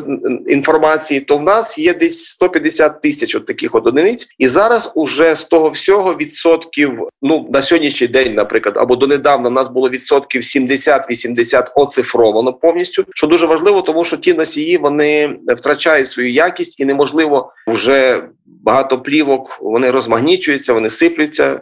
інформації, 0.46 1.20
то 1.20 1.36
в 1.36 1.42
нас 1.42 1.78
є 1.78 1.94
десь 1.94 2.24
150 2.24 3.02
тисяч 3.02 3.34
от 3.34 3.46
таких 3.46 3.74
от 3.74 3.86
одиниць, 3.86 4.26
і 4.38 4.48
зараз 4.48 4.92
уже 4.94 5.34
з 5.34 5.44
того 5.44 5.68
всього 5.68 6.14
відсотків, 6.14 6.98
ну 7.22 7.48
на 7.52 7.62
сьогоднішній 7.62 8.06
день, 8.06 8.34
наприклад, 8.34 8.76
або 8.78 8.96
донедавна, 8.96 9.50
нас 9.50 9.68
було 9.68 9.90
відсотків 9.90 10.42
70-80 10.42 11.64
оцифровано 11.74 12.52
повністю, 12.52 13.04
що 13.14 13.26
дуже 13.26 13.46
важливо, 13.46 13.82
тому 13.82 14.04
що 14.04 14.16
ті 14.16 14.34
носії 14.34 14.78
вони 14.78 15.36
втрачають 15.48 16.08
свою 16.08 16.30
якість, 16.30 16.80
і 16.80 16.84
неможливо 16.84 17.52
вже 17.66 18.22
багато 18.46 18.98
плівок 18.98 19.58
вони 19.60 19.90
розмагнічуються, 19.90 20.72
вони 20.72 20.90
сиплються. 20.90 21.60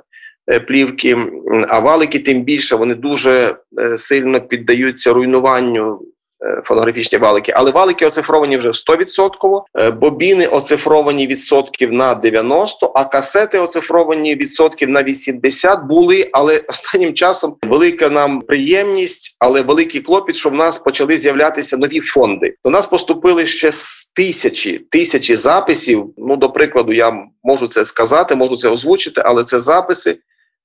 Е, 0.50 0.60
плівки, 0.60 1.16
а 1.68 1.78
валики 1.78 2.18
тим 2.18 2.42
більше 2.42 2.76
вони 2.76 2.94
дуже 2.94 3.56
е, 3.80 3.98
сильно 3.98 4.40
піддаються 4.40 5.12
руйнуванню 5.12 6.00
фонографічні 6.64 7.18
валики, 7.18 7.52
але 7.56 7.70
валики 7.70 8.06
оцифровані 8.06 8.56
вже 8.56 8.72
100%, 8.72 9.64
е, 9.80 9.90
бобіни 9.90 10.46
оцифровані 10.46 11.26
відсотків 11.26 11.92
на 11.92 12.14
90%, 12.14 12.92
а 12.94 13.04
касети 13.04 13.58
оцифровані 13.58 14.34
відсотків 14.34 14.88
на 14.88 15.02
80% 15.02 15.86
були. 15.86 16.28
Але 16.32 16.60
останнім 16.68 17.14
часом 17.14 17.56
велика 17.62 18.08
нам 18.08 18.40
приємність, 18.40 19.36
але 19.38 19.62
великий 19.62 20.00
клопіт, 20.00 20.36
що 20.36 20.48
в 20.50 20.54
нас 20.54 20.78
почали 20.78 21.18
з'являтися 21.18 21.76
нові 21.76 22.00
фонди. 22.00 22.54
До 22.64 22.70
нас 22.70 22.86
поступили 22.86 23.46
ще 23.46 23.70
тисячі 24.14 24.78
тисячі 24.78 25.34
записів. 25.34 26.14
Ну, 26.18 26.36
до 26.36 26.50
прикладу, 26.50 26.92
я 26.92 27.12
можу 27.42 27.68
це 27.68 27.84
сказати, 27.84 28.34
можу 28.34 28.56
це 28.56 28.68
озвучити, 28.68 29.22
але 29.24 29.44
це 29.44 29.58
записи 29.58 30.18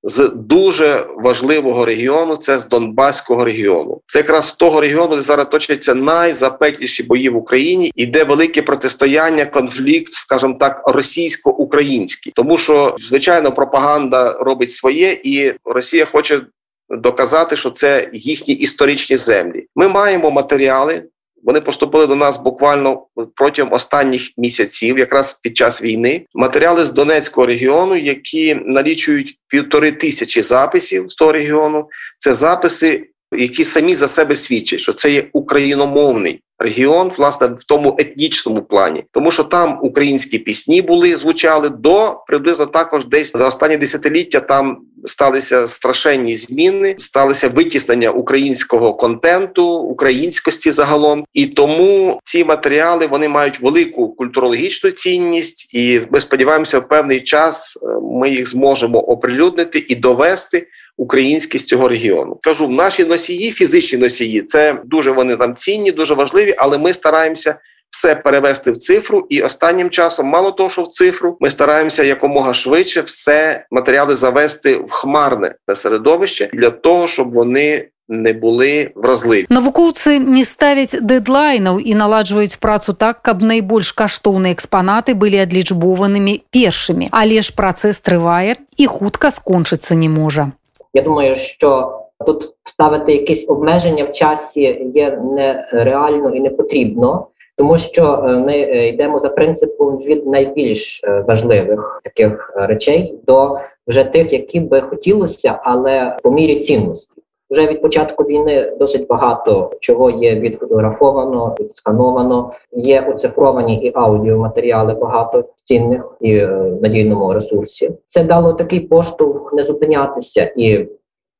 з 0.03 0.31
дуже 0.35 1.07
важливого 1.17 1.85
регіону, 1.85 2.35
це 2.35 2.59
з 2.59 2.67
Донбаського 2.67 3.45
регіону. 3.45 4.01
Це 4.05 4.19
якраз 4.19 4.51
того 4.51 4.81
регіону, 4.81 5.15
де 5.15 5.21
зараз 5.21 5.47
точаться 5.51 5.95
найзапекліші 5.95 7.03
бої 7.03 7.29
в 7.29 7.37
Україні, 7.37 7.91
іде 7.95 8.23
велике 8.23 8.61
протистояння, 8.61 9.45
конфлікт, 9.45 10.13
скажімо 10.13 10.57
так, 10.59 10.81
російсько-український, 10.85 12.33
тому 12.35 12.57
що 12.57 12.95
звичайно 12.99 13.51
пропаганда 13.51 14.33
робить 14.33 14.71
своє, 14.71 15.21
і 15.23 15.53
Росія 15.65 16.05
хоче 16.05 16.41
доказати, 16.89 17.55
що 17.55 17.69
це 17.69 18.09
їхні 18.13 18.53
історичні 18.53 19.17
землі. 19.17 19.65
Ми 19.75 19.87
маємо 19.87 20.31
матеріали. 20.31 21.03
Вони 21.43 21.61
поступили 21.61 22.07
до 22.07 22.15
нас 22.15 22.37
буквально 22.37 23.05
протягом 23.35 23.73
останніх 23.73 24.21
місяців, 24.37 24.99
якраз 24.99 25.33
під 25.33 25.57
час 25.57 25.81
війни, 25.81 26.25
матеріали 26.33 26.85
з 26.85 26.91
Донецького 26.91 27.47
регіону, 27.47 27.95
які 27.95 28.55
налічують 28.65 29.39
півтори 29.47 29.91
тисячі 29.91 30.41
записів 30.41 31.05
з 31.09 31.15
того 31.15 31.31
регіону. 31.31 31.87
Це 32.17 32.33
записи, 32.33 33.09
які 33.31 33.65
самі 33.65 33.95
за 33.95 34.07
себе 34.07 34.35
свідчать, 34.35 34.79
що 34.79 34.93
це 34.93 35.11
є 35.11 35.29
україномовний 35.33 36.41
регіон, 36.59 37.11
власне, 37.17 37.47
в 37.47 37.63
тому 37.63 37.95
етнічному 37.99 38.61
плані, 38.61 39.03
тому 39.11 39.31
що 39.31 39.43
там 39.43 39.79
українські 39.81 40.39
пісні 40.39 40.81
були 40.81 41.15
звучали 41.15 41.69
до 41.69 42.23
приблизно 42.27 42.65
також 42.65 43.05
десь 43.05 43.31
за 43.35 43.47
останні 43.47 43.77
десятиліття. 43.77 44.39
Там 44.39 44.77
сталися 45.05 45.67
страшенні 45.67 46.35
зміни, 46.35 46.95
сталося 46.97 47.49
витіснення 47.49 48.09
українського 48.09 48.93
контенту, 48.93 49.65
українськості 49.67 50.71
загалом, 50.71 51.25
і 51.33 51.45
тому 51.45 52.19
ці 52.23 52.43
матеріали 52.43 53.07
вони 53.07 53.29
мають 53.29 53.59
велику 53.59 54.09
культурологічну 54.09 54.91
цінність, 54.91 55.75
і 55.75 56.01
ми 56.11 56.19
сподіваємося, 56.19 56.79
в 56.79 56.87
певний 56.87 57.21
час 57.21 57.79
е, 57.83 57.87
ми 58.01 58.29
їх 58.29 58.49
зможемо 58.49 58.99
оприлюднити 58.99 59.85
і 59.87 59.95
довести 59.95 60.67
українськість 60.97 61.67
цього 61.67 61.87
регіону. 61.87 62.39
Кажу, 62.41 62.69
наші 62.69 63.05
носії, 63.05 63.51
фізичні 63.51 63.99
носії, 63.99 64.41
це 64.41 64.81
дуже 64.85 65.11
вони 65.11 65.35
там 65.35 65.55
цінні, 65.55 65.91
дуже 65.91 66.13
важливі, 66.13 66.55
але 66.57 66.77
ми 66.77 66.93
стараємося 66.93 67.55
Все 67.90 68.14
перевести 68.14 68.70
в 68.70 68.76
цифру, 68.76 69.26
і 69.28 69.42
останнім 69.42 69.90
часом, 69.90 70.26
мало 70.26 70.50
того, 70.50 70.68
що 70.68 70.82
в 70.82 70.88
цифру, 70.88 71.36
ми 71.40 71.50
стараємося 71.50 72.02
якомога 72.02 72.54
швидше 72.54 73.00
все 73.00 73.66
матеріали 73.70 74.14
завести 74.14 74.76
в 74.76 74.90
хмарне 74.90 75.54
середовище 75.74 76.50
для 76.52 76.70
того, 76.70 77.06
щоб 77.06 77.32
вони 77.32 77.88
не 78.08 78.32
були 78.32 78.90
вразливі. 78.94 79.46
Навукоўцы 79.50 80.18
не 80.18 80.44
ставяць 80.44 80.92
дэдлайнаў 80.92 81.80
і 81.80 81.94
наладжваюць 81.94 82.56
працу 82.56 82.92
так, 82.92 83.22
каб 83.22 83.42
найбольш 83.42 83.92
каштоўныя 83.92 84.52
экспанаты 84.52 85.14
былі 85.16 85.40
адлічбованымі 85.40 86.44
першымі, 86.52 87.08
але 87.10 87.40
ж 87.40 87.52
працэс 87.56 88.00
трывае 88.04 88.60
і 88.76 88.84
хутка 88.86 89.32
скончыцца 89.32 89.96
не 89.96 90.08
можа. 90.08 90.52
Я 90.92 91.02
думаю, 91.02 91.36
що 91.36 92.00
тут 92.26 92.54
ставити 92.64 93.12
якісь 93.12 93.44
обмеження 93.48 94.04
в 94.04 94.12
часі 94.12 94.60
є 94.94 95.18
нереально 95.24 96.34
і 96.34 96.40
не 96.40 96.50
потрібно, 96.50 97.26
тому 97.59 97.77
що 97.77 98.23
е, 98.27 98.37
ми 98.37 98.53
е, 98.53 98.87
йдемо 98.87 99.19
за 99.19 99.29
принципом 99.29 99.97
від 99.97 100.27
найбільш 100.27 101.03
е, 101.03 101.23
важливих 101.27 102.01
таких 102.03 102.53
речей 102.55 103.19
до 103.27 103.59
вже 103.87 104.03
тих, 104.03 104.33
які 104.33 104.59
би 104.59 104.81
хотілося, 104.81 105.59
але 105.63 106.17
по 106.23 106.31
мірі 106.31 106.59
цінності. 106.59 107.21
Вже 107.49 107.67
від 107.67 107.81
початку 107.81 108.23
війни 108.23 108.73
досить 108.79 109.07
багато 109.07 109.71
чого 109.79 110.09
є 110.09 110.35
відфотографовано, 110.35 111.55
відскановано. 111.59 112.51
Є 112.71 113.01
оцифровані 113.01 113.85
і 113.85 113.91
аудіоматеріали 113.95 114.93
багато 114.93 115.43
цінних 115.65 116.17
і 116.21 116.35
надійному 116.81 117.33
ресурсі. 117.33 117.91
Це 118.09 118.23
дало 118.23 118.53
такий 118.53 118.79
поштовх 118.79 119.53
не 119.53 119.63
зупинятися, 119.63 120.51
і 120.55 120.87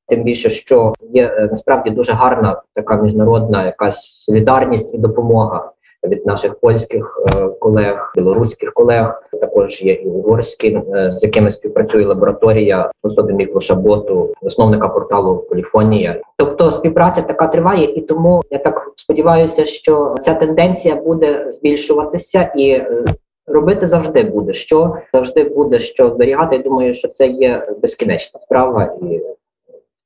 тим 0.07 0.23
більше, 0.23 0.49
що 0.49 0.93
є 1.13 1.47
насправді 1.51 1.89
дуже 1.89 2.11
гарна 2.11 2.61
така 2.75 2.95
міжнародна 2.95 3.65
якась 3.65 4.23
солідарність 4.25 4.93
і 4.93 4.97
допомога 4.97 5.71
від 6.03 6.25
наших 6.25 6.59
польських 6.59 7.23
е, 7.27 7.47
колег, 7.59 8.13
білоруських 8.15 8.73
колег. 8.73 9.23
Також 9.41 9.81
є 9.81 9.93
і 9.93 10.07
угорські, 10.07 10.67
е, 10.95 11.17
з 11.19 11.23
якими 11.23 11.51
співпрацює 11.51 12.05
лабораторія 12.05 12.91
в 13.03 13.07
особі 13.07 13.33
Міклоша 13.33 13.75
Боту, 13.75 14.33
засновника 14.41 14.87
порталу 14.89 15.37
Поліфонія. 15.37 16.21
Тобто 16.37 16.71
співпраця 16.71 17.21
така 17.21 17.47
триває, 17.47 17.85
і 17.85 18.01
тому 18.01 18.41
я 18.49 18.57
так 18.57 18.91
сподіваюся, 18.95 19.65
що 19.65 20.15
ця 20.21 20.33
тенденція 20.33 20.95
буде 20.95 21.53
збільшуватися 21.53 22.51
і. 22.55 22.69
Е, 22.69 23.03
робити 23.49 23.87
завжди 23.87 24.23
буде 24.23 24.53
що 24.53 24.95
завжди 25.13 25.43
буде 25.43 25.79
що 25.79 26.09
зберігати. 26.09 26.55
Я 26.55 26.61
Думаю, 26.61 26.93
що 26.93 27.07
це 27.07 27.27
є 27.27 27.67
безкінечна 27.81 28.39
справа, 28.39 28.95
і 29.01 29.21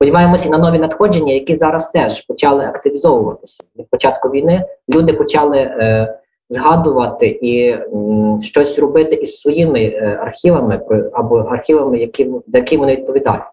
Сподіваємося 0.04 0.50
на 0.50 0.58
нові 0.58 0.80
надходження, 0.80 1.34
які 1.34 1.56
зараз 1.56 1.88
теж 1.92 2.22
почали 2.22 2.66
активізовуватися 2.66 3.64
від 3.80 3.90
початку 3.90 4.30
війни. 4.30 4.66
Люди 4.90 5.14
почали 5.14 5.58
е, 5.58 6.14
згадувати 6.50 7.28
і 7.28 7.70
м, 7.70 8.40
щось 8.42 8.80
робити 8.80 9.16
із 9.16 9.40
своїми 9.40 9.80
е, 9.80 10.20
архівами 10.22 10.82
або 11.14 11.38
архівами, 11.38 12.00
які, 12.00 12.32
які 12.48 12.78
вони 12.78 12.96
відповідають. 12.96 13.44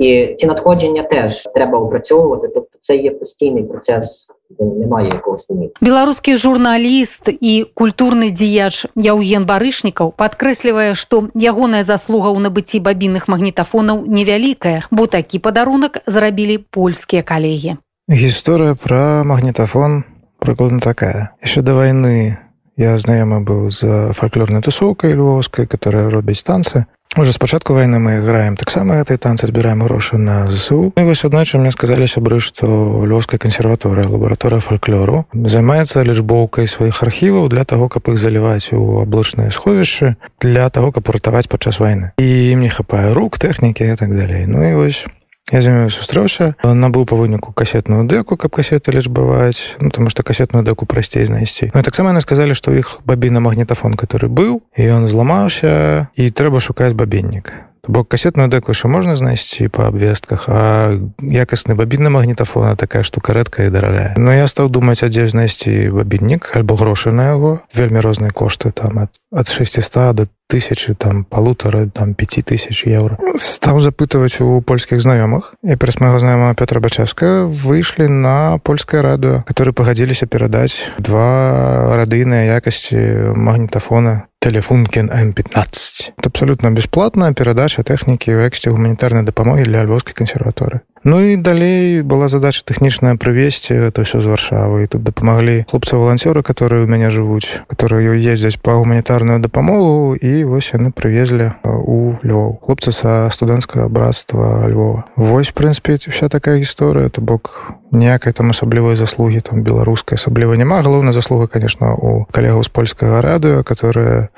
І 0.00 0.34
ці 0.38 0.46
надходження 0.46 1.02
теж 1.02 1.42
треба 1.54 1.78
опрацьовувати. 1.78 2.48
Тобто, 2.48 2.78
це 2.80 2.96
є 2.96 3.10
постійний 3.10 3.62
процес. 3.62 4.28
Немає 4.58 5.08
якогось 5.08 5.50
ліміту. 5.50 5.72
беларускі 5.80 6.36
журналіст 6.36 7.28
і 7.40 7.66
культурны 7.74 8.34
дзеяч 8.34 8.90
яўген 8.98 9.46
барышнікаў 9.46 10.10
падкрэслівае 10.18 10.98
што 10.98 11.30
ягоная 11.38 11.86
заслуга 11.86 12.34
ў 12.34 12.42
набыцці 12.42 12.82
бабінных 12.82 13.30
магнітафонаў 13.30 14.02
невялікая 14.10 14.82
бо 14.90 15.06
такі 15.06 15.38
падарунак 15.38 16.02
зрабілі 16.06 16.58
польскія 16.58 17.22
калегі 17.22 17.78
гісторыя 18.10 18.74
пра 18.74 19.22
магнітафон 19.22 20.02
прыкладна 20.42 20.82
такая 20.82 21.30
яшчэ 21.38 21.62
да 21.62 21.78
вайны 21.78 22.42
я 22.74 22.98
знаёмы 22.98 23.46
быў 23.46 23.70
з 23.70 24.10
фальклорнай 24.18 24.66
тусоўкай 24.66 25.14
львовскай 25.14 25.70
которая 25.70 26.10
робіць 26.10 26.42
танцы 26.42 26.90
уже 27.16 27.32
спачатку 27.32 27.74
вайны 27.74 27.98
мы 27.98 28.20
граем 28.20 28.56
таксама 28.56 29.02
гэтай 29.02 29.18
танцы 29.18 29.46
збіраем 29.46 29.82
грошы 29.82 30.16
на 30.16 30.46
зсу. 30.46 30.92
І 30.96 31.02
вось 31.02 31.24
аднойчы 31.24 31.58
мне 31.58 31.70
сказалі 31.74 32.06
сябры 32.06 32.38
што 32.38 32.66
лёўская 33.02 33.38
кансерваторыя 33.38 34.06
лабараторыя 34.06 34.62
фальклору 34.62 35.26
займаецца 35.34 36.06
лічбоўкай 36.06 36.70
сваіх 36.70 37.02
архіваў 37.02 37.48
для 37.48 37.64
того 37.64 37.88
каб 37.88 38.06
іх 38.08 38.18
заліваць 38.18 38.70
у 38.72 39.02
аблучныя 39.02 39.50
сховішчы 39.50 40.14
для 40.40 40.70
того 40.70 40.92
каб 40.92 41.10
ратаваць 41.10 41.50
падчас 41.50 41.80
вайны 41.82 42.14
і 42.18 42.54
ім 42.54 42.62
не 42.62 42.70
хапае 42.70 43.10
рук 43.12 43.38
тэхнікі 43.38 43.90
і 43.90 43.96
так 43.98 44.14
далей. 44.14 44.46
Ну 44.46 44.62
і 44.62 44.74
вось 44.74 45.06
Я 45.50 45.60
з 45.60 45.70
імі 45.70 45.90
сустрэўся 45.90 46.54
набыў 46.62 47.06
па 47.10 47.18
выніку 47.18 47.50
касетную 47.50 48.06
дэку 48.06 48.38
каб 48.38 48.54
касеты 48.54 48.94
лічбаваць 48.94 49.82
ну, 49.82 49.90
тому 49.90 50.10
што 50.10 50.22
касетную 50.22 50.62
дэку 50.62 50.86
прасцей 50.86 51.26
знайсці. 51.26 51.74
Ну, 51.74 51.82
таксама 51.82 52.14
яны 52.14 52.22
сказалі 52.22 52.54
што 52.54 52.70
іх 52.70 53.02
бабіна 53.02 53.42
магнітафон 53.42 53.98
который 53.98 54.30
быў 54.30 54.62
і 54.78 54.82
ён 54.86 55.10
зламаўся 55.10 56.08
і 56.14 56.30
трэба 56.30 56.62
шукаць 56.62 56.94
бабіннік. 56.94 57.70
Бок 57.90 58.06
касетную 58.12 58.46
дэку 58.46 58.70
яшчэ 58.70 58.86
можна 58.86 59.16
знайсці 59.16 59.66
па 59.74 59.90
абвестках 59.90 60.46
а 60.46 60.94
якасны 61.18 61.74
бабінны 61.74 62.14
магнітафона 62.14 62.76
такая 62.76 63.02
штука 63.02 63.34
рэдкая 63.34 63.66
і 63.66 63.74
дарагая. 63.74 64.14
Но 64.14 64.30
я 64.30 64.46
стаў 64.46 64.70
думаць 64.70 65.02
а 65.02 65.10
дзе 65.10 65.26
знайсці 65.26 65.90
бабіннік 65.90 66.54
альбо 66.54 66.78
грошы 66.78 67.10
на 67.10 67.34
яго. 67.34 67.66
Вельмі 67.74 68.04
розныя 68.04 68.30
кошты 68.30 68.70
там 68.70 69.08
ад, 69.08 69.10
ад 69.34 69.48
600 69.48 70.14
до 70.14 70.30
тысячи 70.49 70.93
там 70.93 71.23
полутора 71.23 71.89
там 71.89 72.13
пяти 72.13 72.41
тысяч 72.41 72.85
евро 72.85 73.17
стал 73.37 73.79
запытывать 73.79 74.39
у 74.41 74.61
польских 74.61 75.01
знаёмых 75.01 75.55
и 75.63 75.75
през 75.75 75.99
моего 75.99 76.19
знаемого 76.19 76.53
петра 76.53 76.79
бачевска 76.79 77.45
вышли 77.47 78.05
на 78.05 78.59
польское 78.59 79.01
радио 79.01 79.43
которые 79.43 79.73
погодились 79.73 80.21
передать 80.29 80.91
два 80.99 81.95
радыйные 81.95 82.47
якости 82.47 83.33
магнитофона 83.35 84.27
телефункин 84.39 85.09
м15 85.09 86.13
это 86.17 86.29
абсолютно 86.29 86.69
бесплатная 86.69 87.33
передача 87.33 87.83
техники 87.83 88.29
в 88.29 88.47
эксте 88.47 88.69
гуманитарной 88.69 89.23
допомоги 89.23 89.63
для 89.63 89.83
львовской 89.83 90.13
консерваторы 90.13 90.81
Ну 91.02 91.20
і 91.20 91.36
далей 91.36 92.02
была 92.04 92.28
задача 92.28 92.60
тэхнічная 92.68 93.16
прывесці 93.16 93.72
это 93.88 94.04
все 94.04 94.20
з 94.20 94.28
варшавы. 94.28 94.84
І 94.84 94.86
тут 94.86 95.02
дапамаглі 95.02 95.64
хлопцы 95.64 95.96
валанцёры 95.96 96.42
которые 96.44 96.84
у 96.84 96.86
мяне 96.86 97.08
жывуць 97.08 97.64
которые 97.72 98.20
ездзяць 98.20 98.60
па 98.60 98.76
гуманітарную 98.76 99.40
дапамогу 99.40 100.14
і 100.14 100.44
вось 100.44 100.76
яны 100.76 100.92
прывезлі 100.92 101.56
у 101.64 102.20
львоў. 102.20 102.60
Хлопцы 102.60 102.92
са 102.92 103.32
студэнцкага 103.32 103.88
братства 103.88 104.68
Львова. 104.68 105.08
Вось 105.16 105.56
прынпе 105.56 105.96
вся 105.96 106.28
такая 106.28 106.60
гісторыя. 106.60 107.08
То 107.08 107.24
бок 107.24 107.72
ніякай 107.92 108.32
там 108.32 108.50
асаблівай 108.50 108.96
заслугі 108.96 109.40
там 109.40 109.64
беларускай 109.64 110.20
асабліва 110.20 110.52
няма. 110.52 110.82
Галоўная 110.84 111.16
заслуга 111.16 111.46
конечно 111.46 111.96
у 111.96 112.26
калегаў 112.28 112.62
з 112.62 112.68
польскага 112.68 113.24
радыё 113.24 113.64
которые 113.64 114.28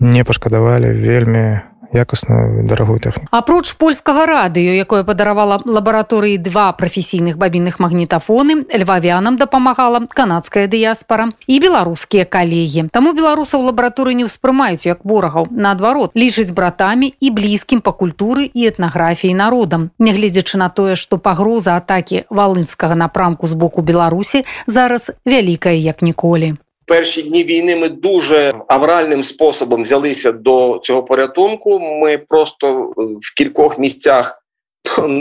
не 0.00 0.24
пашкадавалі 0.24 0.90
вельмі 0.90 1.69
якасную 1.93 2.63
дарагую 2.67 2.99
тэхніку 2.99 3.29
апроч 3.31 3.73
польскага 3.79 4.25
радыё 4.25 4.73
якое 4.73 5.03
падаравала 5.03 5.61
лабараторыі 5.65 6.37
два 6.37 6.71
прафесійных 6.73 7.37
бабінных 7.37 7.79
магнітафоны 7.79 8.65
львавянам 8.73 9.37
дапамагала 9.37 10.01
канадская 10.09 10.67
дыяспара 10.67 11.31
і 11.47 11.59
беларускія 11.59 12.25
калегі 12.25 12.89
таму 12.91 13.13
беларусаў 13.13 13.69
лабараторы 13.69 14.13
не 14.13 14.25
ўспрымаюць 14.25 14.85
як 14.85 15.05
ворагаў 15.05 15.47
наадварот 15.51 16.11
лічыць 16.15 16.51
братамі 16.51 17.13
і 17.19 17.31
блізкім 17.31 17.81
па 17.81 17.91
культуры 17.91 18.49
і 18.49 18.67
этнаграфіі 18.67 19.33
народам 19.33 19.89
нягледзячы 19.99 20.57
на 20.57 20.69
тое 20.69 20.95
што 20.95 21.17
пагроза 21.17 21.77
атакі 21.77 22.25
валынскага 22.29 22.95
напрамку 22.95 23.47
з 23.47 23.53
боку 23.53 23.81
беларусі 23.81 24.45
зараз 24.67 25.11
вялікая 25.25 25.75
як 25.75 26.01
ніколі 26.01 26.55
перші 26.90 27.22
дні 27.22 27.44
війни 27.44 27.76
ми 27.76 27.88
дуже 27.88 28.52
авральним 28.68 29.22
способом 29.22 29.82
взялися 29.82 30.32
до 30.32 30.80
цього 30.82 31.02
порятунку. 31.02 31.80
Ми 31.80 32.18
просто 32.18 32.92
в 32.96 33.34
кількох 33.36 33.78
місцях 33.78 34.42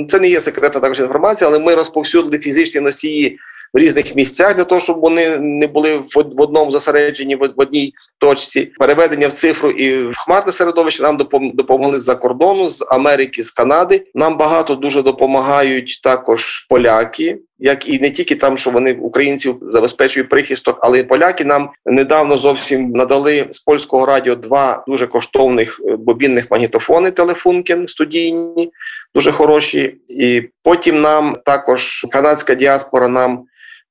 це 0.07 0.19
не 0.19 0.29
є 0.29 0.41
секретна 0.41 0.81
також 0.81 0.99
інформація, 0.99 1.49
але 1.49 1.59
ми 1.59 1.75
розповсюдили 1.75 2.39
фізичні 2.39 2.81
носії 2.81 3.38
в 3.73 3.77
різних 3.77 4.15
місцях 4.15 4.55
для 4.55 4.63
того, 4.63 4.81
щоб 4.81 4.99
вони 4.99 5.38
не 5.38 5.67
були 5.67 5.97
в 6.15 6.41
одному 6.41 6.71
зосередженні 6.71 7.35
в 7.35 7.53
одній 7.55 7.93
точці. 8.17 8.71
Переведення 8.79 9.27
в 9.27 9.33
цифру 9.33 9.71
і 9.71 10.07
в 10.07 10.17
хмарне 10.17 10.51
середовище 10.51 11.03
нам 11.03 11.17
допомогли 11.53 11.99
з-за 11.99 12.15
кордону, 12.15 12.69
з 12.69 12.85
Америки, 12.89 13.44
з 13.44 13.51
Канади. 13.51 14.05
Нам 14.15 14.37
багато 14.37 14.75
дуже 14.75 15.01
допомагають 15.01 16.00
також 16.03 16.65
поляки. 16.70 17.39
Як 17.59 17.89
і 17.89 18.00
не 18.00 18.11
тільки 18.11 18.35
там, 18.35 18.57
що 18.57 18.72
вони 18.72 18.93
українців 18.93 19.57
забезпечують 19.61 20.29
прихисток, 20.29 20.79
але 20.81 21.00
і 21.00 21.03
поляки 21.03 21.45
нам 21.45 21.69
недавно 21.85 22.37
зовсім 22.37 22.91
надали 22.91 23.48
з 23.51 23.59
польського 23.59 24.05
радіо 24.05 24.35
два 24.35 24.83
дуже 24.87 25.07
коштовних 25.07 25.81
е, 25.85 25.95
бобінних 25.95 26.51
магнітофони, 26.51 27.11
телефункін 27.11 27.87
студійні, 27.87 28.72
дуже 29.15 29.31
хороші. 29.31 29.95
І 30.07 30.50
потім 30.63 31.00
нам 31.00 31.37
також 31.45 32.05
канадська 32.11 32.55
діаспора 32.55 33.07
нам 33.07 33.43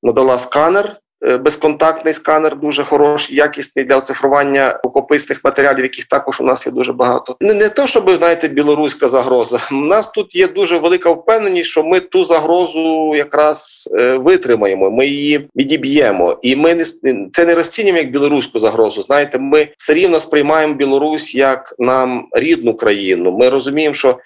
надала 0.03 0.39
сканер. 0.39 0.95
Е, 1.25 1.37
безконтактний 1.37 2.13
сканер 2.13 2.59
дуже 2.59 2.83
хороший, 2.83 3.35
якісний 3.35 3.85
для 3.85 3.97
оцифрування 3.97 4.79
рукописних 4.83 5.43
матеріалів, 5.43 5.83
яких 5.83 6.05
також 6.05 6.41
у 6.41 6.43
нас 6.43 6.65
є 6.65 6.71
дуже 6.71 6.93
багато. 6.93 7.37
Не 7.41 7.53
не 7.53 7.69
то, 7.69 7.87
щоб 7.87 8.09
знаєте, 8.09 8.47
білоруська 8.47 9.07
загроза. 9.07 9.59
У 9.71 9.75
нас 9.75 10.11
тут 10.11 10.35
є 10.35 10.47
дуже 10.47 10.77
велика 10.77 11.11
впевненість, 11.11 11.69
що 11.69 11.83
ми 11.83 11.99
ту 11.99 12.23
загрозу 12.23 13.15
якраз 13.15 13.89
е, 13.97 14.17
витримаємо. 14.17 14.91
Ми 14.91 15.05
її 15.05 15.49
відіб'ємо, 15.55 16.39
і 16.41 16.55
ми 16.55 16.75
не 16.75 16.85
це 17.31 17.45
не 17.45 17.55
розцінюємо 17.55 17.99
як 17.99 18.11
білоруську 18.11 18.59
загрозу. 18.59 19.01
Знаєте, 19.01 19.39
ми 19.39 19.67
все 19.77 19.93
рівно 19.93 20.19
сприймаємо 20.19 20.73
Білорусь 20.73 21.35
як 21.35 21.75
нам 21.79 22.27
рідну 22.31 22.73
країну. 22.73 23.37
Ми 23.37 23.49
розуміємо, 23.49 23.95
що 23.95 24.19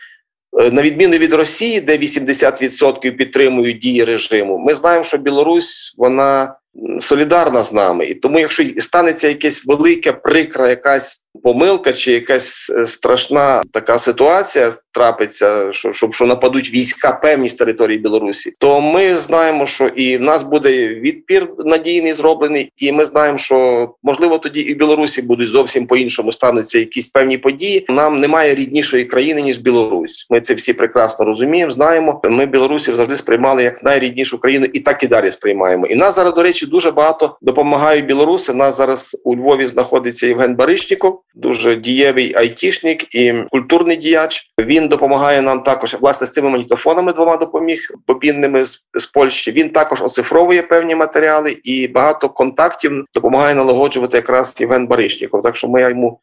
Е, 0.60 0.72
на 0.72 0.82
відміну 0.82 1.18
від 1.18 1.34
Росії, 1.34 1.82
де 1.82 1.98
80% 1.98 3.12
підтримують 3.12 3.80
дії 3.80 4.04
режиму, 4.04 4.58
ми 4.58 4.76
знаємо, 4.76 5.04
що 5.04 5.18
Білорусь 5.18 5.96
вона 5.98 6.56
солідарна 7.00 7.64
з 7.64 7.74
нами, 7.74 8.06
і 8.06 8.14
тому, 8.14 8.40
якщо 8.40 8.64
станеться 8.82 9.28
якесь 9.28 9.66
велике 9.66 10.12
прикра, 10.12 10.70
якась 10.70 11.23
помилка 11.44 11.94
чи 11.94 12.12
якась 12.12 12.70
е, 12.70 12.86
страшна 12.86 13.64
така 13.72 13.98
ситуація 13.98 14.72
трапиться, 14.92 15.74
що 15.74 15.94
щоб 15.94 16.16
що 16.16 16.26
нападуть 16.26 16.74
війська 16.74 17.12
певні 17.12 17.50
з 17.50 17.54
території 17.54 17.98
Білорусі, 17.98 18.54
то 18.60 18.82
ми 18.82 19.18
знаємо, 19.18 19.66
що 19.66 19.88
і 19.88 20.18
в 20.18 20.22
нас 20.22 20.44
буде 20.44 20.88
відпір 20.88 21.48
надійний 21.66 22.14
зроблений, 22.14 22.72
і 22.78 22.92
ми 22.92 23.06
знаємо, 23.06 23.38
що 23.38 23.90
можливо 24.04 24.38
тоді 24.38 24.60
і 24.60 24.74
в 24.74 24.78
Білорусі 24.78 25.22
будуть 25.22 25.50
зовсім 25.50 25.88
по 25.88 25.98
іншому 25.98 26.32
стануться 26.32 26.80
якісь 26.80 27.08
певні 27.08 27.38
події. 27.38 27.86
Нам 27.90 28.20
немає 28.20 28.56
ріднішої 28.56 29.06
країни 29.06 29.42
ніж 29.42 29.58
Білорусь. 29.58 30.28
Ми 30.30 30.42
це 30.42 30.54
всі 30.54 30.74
прекрасно 30.74 31.26
розуміємо. 31.26 31.72
Знаємо. 31.72 32.22
Ми 32.24 32.46
білорусів 32.46 32.96
завжди 32.96 33.16
сприймали 33.16 33.64
як 33.64 33.84
найріднішу 33.84 34.38
країну, 34.38 34.66
і 34.74 34.80
так 34.80 35.04
і 35.04 35.08
далі 35.08 35.32
сприймаємо. 35.32 35.86
І 35.86 35.96
нас 35.96 36.16
зараз, 36.16 36.34
до 36.34 36.44
речі, 36.44 36.66
дуже 36.66 36.92
багато 36.92 37.38
допомагають 37.42 38.06
білоруси. 38.06 38.54
Нас 38.54 38.78
зараз 38.78 39.22
у 39.24 39.36
Львові 39.36 39.68
знаходиться 39.68 40.28
Євген 40.28 40.56
Баришніков, 40.56 41.23
дуже 41.34 41.76
дієвий 41.76 42.34
айтішник 42.36 43.16
і 43.16 43.34
культурний 43.50 43.98
діяч. 43.98 44.52
Він 44.60 44.88
допомагає 44.88 45.42
нам 45.42 45.64
також 45.64 45.98
власне 46.02 46.28
з 46.28 46.32
цими 46.32 46.50
магнітофонами 46.50 47.14
двома 47.14 47.38
допоміг 47.38 47.80
бобінними 48.08 48.64
з, 48.64 48.84
з 48.94 49.06
Польщі. 49.06 49.52
Він 49.52 49.70
також 49.70 50.02
оцифровує 50.02 50.62
певні 50.62 50.96
матеріали 50.96 51.58
і 51.64 51.88
багато 51.88 52.30
контактів 52.30 53.06
допомагає 53.14 53.56
налагоджувати 53.56 54.18
якраз 54.18 54.62
Євген 54.62 54.88
Баришніков. 54.88 55.42
Так 55.42 55.56
що 55.56 55.68
ми 55.68 55.82
йому. 55.82 56.20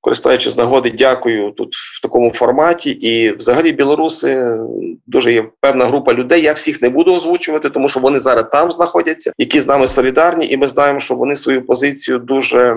Користуючись 0.00 0.56
нагоди, 0.56 0.90
дякую 0.98 1.50
тут 1.50 1.74
в 1.74 2.02
такому 2.02 2.30
форматі. 2.30 2.90
І, 2.90 3.36
взагалі, 3.36 3.72
білоруси 3.72 4.58
дуже 5.06 5.32
є 5.32 5.44
певна 5.60 5.84
група 5.84 6.14
людей. 6.14 6.42
Я 6.42 6.52
всіх 6.52 6.82
не 6.82 6.88
буду 6.90 7.14
озвучувати, 7.14 7.70
тому 7.70 7.88
що 7.88 8.00
вони 8.00 8.18
зараз 8.18 8.44
там 8.52 8.72
знаходяться, 8.72 9.32
які 9.38 9.60
з 9.60 9.66
нами 9.66 9.88
солідарні, 9.88 10.46
і 10.46 10.56
ми 10.56 10.68
знаємо, 10.68 11.00
що 11.00 11.14
вони 11.14 11.36
свою 11.36 11.66
позицію 11.66 12.18
дуже 12.18 12.76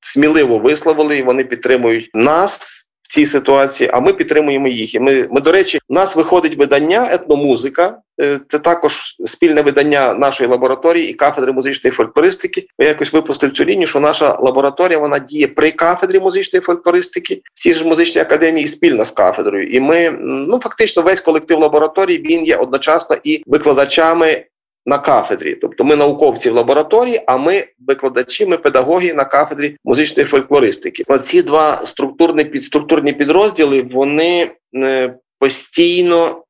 сміливо 0.00 0.58
висловили, 0.58 1.22
вони 1.22 1.44
підтримують 1.44 2.10
нас 2.14 2.86
в 3.02 3.12
цій 3.12 3.26
ситуації, 3.26 3.90
а 3.92 4.00
ми 4.00 4.12
підтримуємо 4.12 4.68
їх. 4.68 4.94
І 4.94 5.00
ми, 5.00 5.28
ми 5.30 5.40
до 5.40 5.52
речі, 5.52 5.78
у 5.88 5.94
нас 5.94 6.16
виходить 6.16 6.56
видання 6.56 7.08
етномузика. 7.12 7.98
Е, 8.20 8.40
це 8.48 8.58
також 8.58 9.16
спільне 9.24 9.62
видання 9.62 10.14
нашої 10.14 10.50
лабораторії 10.50 11.10
і 11.10 11.14
кафедри 11.14 11.52
музичної 11.52 11.92
фольклористики. 11.92 12.66
Ми 12.78 12.86
якось 12.86 13.12
випустили 13.12 13.52
цю 13.52 13.64
лінію, 13.64 13.86
що 13.86 14.00
наша 14.00 14.38
лабораторія 14.40 14.98
вона 14.98 15.18
діє 15.18 15.48
при 15.48 15.70
кафедрі 15.70 16.20
музичної 16.20 16.60
фольклористики. 16.60 17.40
Всі 17.54 17.74
ж 17.74 17.84
музичні 17.84 18.20
академії 18.20 18.68
спільна 18.68 19.04
з 19.04 19.10
кафедрою. 19.10 19.68
І 19.68 19.80
ми 19.80 20.10
ну 20.20 20.60
фактично 20.60 21.02
весь 21.02 21.20
колектив 21.20 21.58
лабораторії 21.58 22.18
він 22.18 22.44
є 22.44 22.56
одночасно 22.56 23.16
і 23.24 23.42
викладачами 23.46 24.44
на 24.86 24.98
кафедрі, 24.98 25.54
тобто 25.54 25.84
ми 25.84 25.96
науковці 25.96 26.50
в 26.50 26.54
лабораторії, 26.54 27.20
а 27.26 27.36
ми 27.36 27.64
викладачі, 27.86 28.46
ми 28.46 28.56
педагоги 28.56 29.14
на 29.14 29.24
кафедрі 29.24 29.76
музичної 29.84 30.26
фольклористики. 30.26 31.02
Оці 31.08 31.42
два 31.42 31.86
структурні 31.86 32.44
підструктурні 32.44 33.12
підрозділи 33.12 33.82
вони 33.82 34.50
е, 34.74 35.14
постійно. 35.38 36.44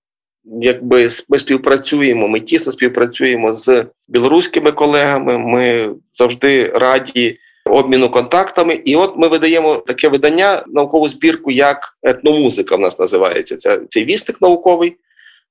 Якби 0.44 1.08
ми 1.28 1.38
співпрацюємо, 1.38 2.28
ми 2.28 2.40
тісно 2.40 2.72
співпрацюємо 2.72 3.52
з 3.52 3.86
білоруськими 4.08 4.72
колегами. 4.72 5.38
Ми 5.38 5.94
завжди 6.12 6.72
раді 6.74 7.38
обміну 7.66 8.10
контактами. 8.10 8.74
І 8.74 8.96
от 8.96 9.14
ми 9.16 9.28
видаємо 9.28 9.76
таке 9.76 10.08
видання, 10.08 10.64
наукову 10.66 11.08
збірку, 11.08 11.50
як 11.50 11.98
етномузика. 12.02 12.76
В 12.76 12.80
нас 12.80 12.98
називається 12.98 13.56
це 13.56 13.80
цей 13.88 14.04
вісник 14.04 14.40
науковий 14.40 14.96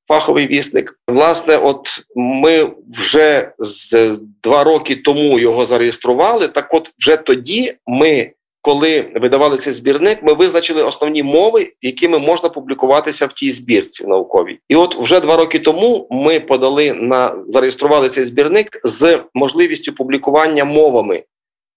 фаховий 0.09 0.47
вісник. 0.47 0.99
Власне, 1.07 1.57
от 1.57 1.87
ми 2.15 2.71
вже 2.93 3.51
з 3.57 4.17
два 4.43 4.63
роки 4.63 4.95
тому 4.95 5.39
його 5.39 5.65
зареєстрували. 5.65 6.47
Так, 6.47 6.73
от 6.73 6.91
вже 6.99 7.17
тоді 7.17 7.73
ми. 7.87 8.31
Коли 8.61 9.11
видавали 9.15 9.57
цей 9.57 9.73
збірник, 9.73 10.23
ми 10.23 10.33
визначили 10.33 10.83
основні 10.83 11.23
мови, 11.23 11.73
якими 11.81 12.19
можна 12.19 12.49
публікуватися 12.49 13.25
в 13.25 13.33
тій 13.33 13.51
збірці 13.51 14.07
науковій. 14.07 14.59
І 14.69 14.75
от 14.75 14.95
вже 14.95 15.19
два 15.19 15.37
роки 15.37 15.59
тому 15.59 16.07
ми 16.11 16.39
подали 16.39 16.93
на 16.93 17.43
зареєстрували 17.47 18.09
цей 18.09 18.23
збірник 18.23 18.81
з 18.83 19.23
можливістю 19.33 19.93
публікування 19.93 20.65
мовами, 20.65 21.23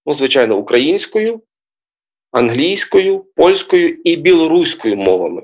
ну 0.05 0.13
звичайно, 0.13 0.57
українською, 0.57 1.41
англійською, 2.31 3.25
польською 3.35 3.89
і 4.03 4.15
білоруською 4.15 4.97
мовами. 4.97 5.43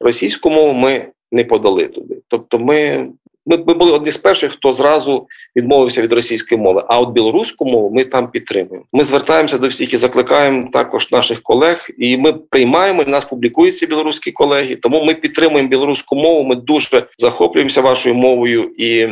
Російську 0.00 0.50
мову 0.50 0.72
ми 0.72 1.12
не 1.34 1.44
подали 1.44 1.88
туди. 1.88 2.16
Тобто, 2.28 2.58
ми 2.58 3.08
ми, 3.46 3.56
ми 3.56 3.74
були 3.74 3.92
одні 3.92 4.10
з 4.10 4.16
перших, 4.16 4.52
хто 4.52 4.72
зразу 4.72 5.26
відмовився 5.56 6.02
від 6.02 6.12
російської 6.12 6.60
мови. 6.60 6.82
А 6.88 7.00
от 7.00 7.10
білоруську 7.10 7.66
мову 7.66 7.90
ми 7.90 8.04
там 8.04 8.30
підтримуємо. 8.30 8.86
Ми 8.92 9.04
звертаємося 9.04 9.58
до 9.58 9.68
всіх 9.68 9.92
і 9.92 9.96
закликаємо 9.96 10.68
також 10.72 11.12
наших 11.12 11.42
колег, 11.42 11.88
і 11.98 12.16
ми 12.18 12.32
приймаємо 12.32 13.02
і 13.02 13.10
нас 13.10 13.24
публікуються 13.24 13.86
білоруські 13.86 14.32
колеги. 14.32 14.76
Тому 14.76 15.04
ми 15.04 15.14
підтримуємо 15.14 15.68
білоруську 15.68 16.16
мову. 16.16 16.44
Ми 16.44 16.54
дуже 16.54 17.06
захоплюємося 17.18 17.80
вашою 17.80 18.14
мовою 18.14 18.62
і 18.78 19.08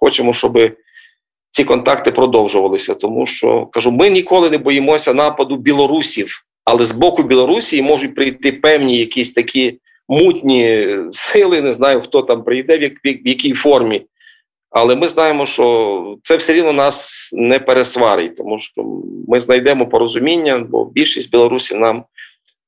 хочемо, 0.00 0.32
щоб 0.32 0.58
ці 1.50 1.64
контакти 1.64 2.10
продовжувалися. 2.10 2.94
Тому 2.94 3.26
що 3.26 3.66
кажу, 3.66 3.90
ми 3.90 4.10
ніколи 4.10 4.50
не 4.50 4.58
боїмося 4.58 5.14
нападу 5.14 5.56
білорусів, 5.56 6.44
але 6.64 6.84
з 6.84 6.92
боку 6.92 7.22
Білорусі 7.22 7.82
можуть 7.82 8.14
прийти 8.14 8.52
певні 8.52 8.98
якісь 8.98 9.32
такі 9.32 9.78
мутні 10.08 10.88
сили, 11.12 11.62
не 11.62 11.72
знаю, 11.72 12.00
хто 12.00 12.22
там 12.22 12.44
прийде, 12.44 12.78
в, 12.78 12.82
як, 12.82 12.92
в 13.04 13.28
якій 13.28 13.52
формі. 13.52 14.06
Але 14.70 14.96
ми 14.96 15.08
знаємо, 15.08 15.46
що 15.46 16.16
це 16.22 16.36
все 16.36 16.52
рівно 16.54 16.72
нас 16.72 17.30
не 17.32 17.58
пересварить, 17.58 18.36
тому 18.36 18.58
що 18.58 18.84
ми 19.28 19.40
знайдемо 19.40 19.86
порозуміння, 19.86 20.58
бо 20.58 20.84
більшість 20.84 21.30
білорусів 21.30 21.78
нам 21.78 22.04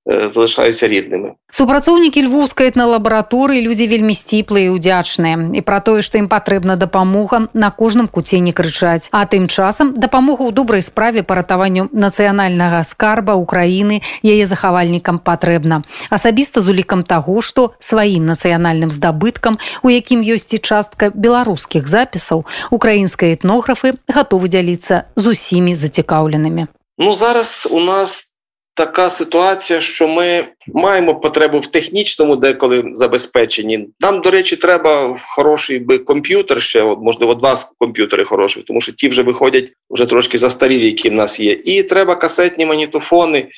залишаюцца 0.07 0.89
ріднымі 0.89 1.37
супрацоўнікі 1.61 2.25
львоўскай 2.25 2.73
этналабараторыі 2.73 3.61
людзі 3.61 3.85
вельмі 3.85 4.17
сціплыя 4.17 4.71
і 4.71 4.75
удзячныя. 4.81 5.53
І 5.53 5.61
пра 5.61 5.85
тое 5.85 6.01
што 6.01 6.17
ім 6.17 6.25
патрэбна 6.33 6.81
дапамога 6.81 7.53
на 7.53 7.69
кожным 7.69 8.09
куце 8.09 8.41
не 8.41 8.57
крычаць. 8.57 9.13
А 9.13 9.29
тым 9.29 9.45
часам 9.45 9.93
дапамога 9.93 10.49
ў 10.49 10.57
добрай 10.57 10.81
справе 10.81 11.21
па 11.21 11.37
ратаванню 11.37 11.93
нацыянальнага 11.93 12.81
скарба 12.89 13.37
украіны 13.37 14.01
яе 14.25 14.49
захавальнікам 14.49 15.21
патрэбна. 15.21 15.85
Асабіста 16.09 16.65
з 16.65 16.73
улікам 16.73 17.05
таго 17.05 17.45
што 17.45 17.77
сваім 17.77 18.25
нацыянальным 18.25 18.89
здабыткам 18.89 19.61
у 19.85 19.93
якім 19.93 20.25
ёсць 20.25 20.57
і 20.57 20.65
частка 20.65 21.13
беларускіх 21.13 21.85
запісаў 21.85 22.49
украінскай 22.73 23.37
этнографы 23.37 24.01
гатовы 24.09 24.49
дзяліцца 24.49 25.13
з 25.13 25.25
усімі 25.37 25.77
зацікаўленымі. 25.77 26.73
Ну 26.97 27.13
зараз 27.13 27.69
у 27.69 27.85
нас 27.85 28.30
така 28.75 29.11
ситуація, 29.11 29.81
що 29.81 30.09
ми 30.09 30.45
маємо 30.67 31.15
потребу 31.15 31.59
в 31.59 31.67
технічному 31.67 32.37
деколи 32.37 32.85
забезпеченні. 32.93 33.89
Нам, 34.01 34.21
до 34.21 34.31
речі, 34.31 34.57
треба 34.57 35.19
хороший 35.29 35.79
би 35.79 35.99
комп'ютер 35.99 36.63
ще, 36.63 36.83
от, 36.83 36.99
можливо, 37.03 37.35
два 37.35 37.57
комп'ютери 37.79 38.25
хороші, 38.25 38.65
тому 38.67 38.81
що 38.81 38.93
ті 38.93 39.09
вже 39.09 39.23
виходять 39.23 39.73
вже 39.91 40.07
трошки 40.07 40.39
застарілі, 40.39 40.87
які 40.87 41.11
в 41.11 41.13
нас 41.13 41.41
є. 41.41 41.53
І 41.53 41.83
треба 41.83 42.17
касетні 42.17 42.67
манітофони 42.67 43.49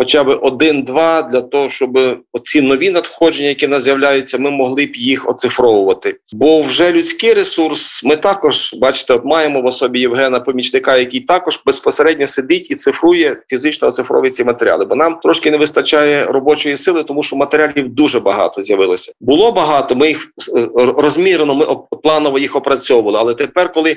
хоча 0.00 0.24
б 0.24 0.38
один-два 0.42 1.22
для 1.22 1.40
того, 1.40 1.70
щоб 1.70 1.98
оці 2.32 2.60
нові 2.60 2.90
надходження, 2.90 3.48
які 3.48 3.66
в 3.66 3.68
нас 3.68 3.82
з'являються, 3.82 4.38
ми 4.38 4.50
могли 4.50 4.86
б 4.86 4.96
їх 4.96 5.28
оцифровувати. 5.28 6.16
Бо 6.32 6.62
вже 6.62 6.92
людський 6.92 7.32
ресурс, 7.32 8.04
ми 8.04 8.16
також 8.16 8.74
бачите, 8.74 9.14
от 9.14 9.24
маємо 9.24 9.60
в 9.60 9.66
особі 9.66 10.00
Євгена 10.00 10.40
помічника, 10.40 10.96
який 10.96 11.20
також 11.20 11.60
безпосередньо 11.66 12.26
сидить 12.26 12.70
і 12.70 12.74
цифрує 12.74 13.36
фізично 13.50 13.88
оцифровує 13.88 14.30
ці 14.30 14.44
матеріали. 14.44 14.84
Бо 14.84 14.94
нам 14.94 15.18
трошки 15.22 15.50
не 15.50 15.56
вистачає 15.56 16.24
робочої 16.24 16.76
сили, 16.76 17.04
тому 17.04 17.22
що 17.22 17.36
матеріалів 17.36 17.88
дуже 17.88 18.20
багато 18.20 18.62
з'явилося. 18.62 19.12
Було 19.20 19.52
багато. 19.52 19.96
Ми 19.96 20.08
їх 20.08 20.32
е, 20.56 20.68
розмірено, 20.96 21.54
ми 21.54 21.66
планово 22.02 22.38
їх 22.38 22.56
опрацьовували. 22.56 23.18
Але 23.18 23.34
тепер, 23.34 23.72
коли 23.72 23.96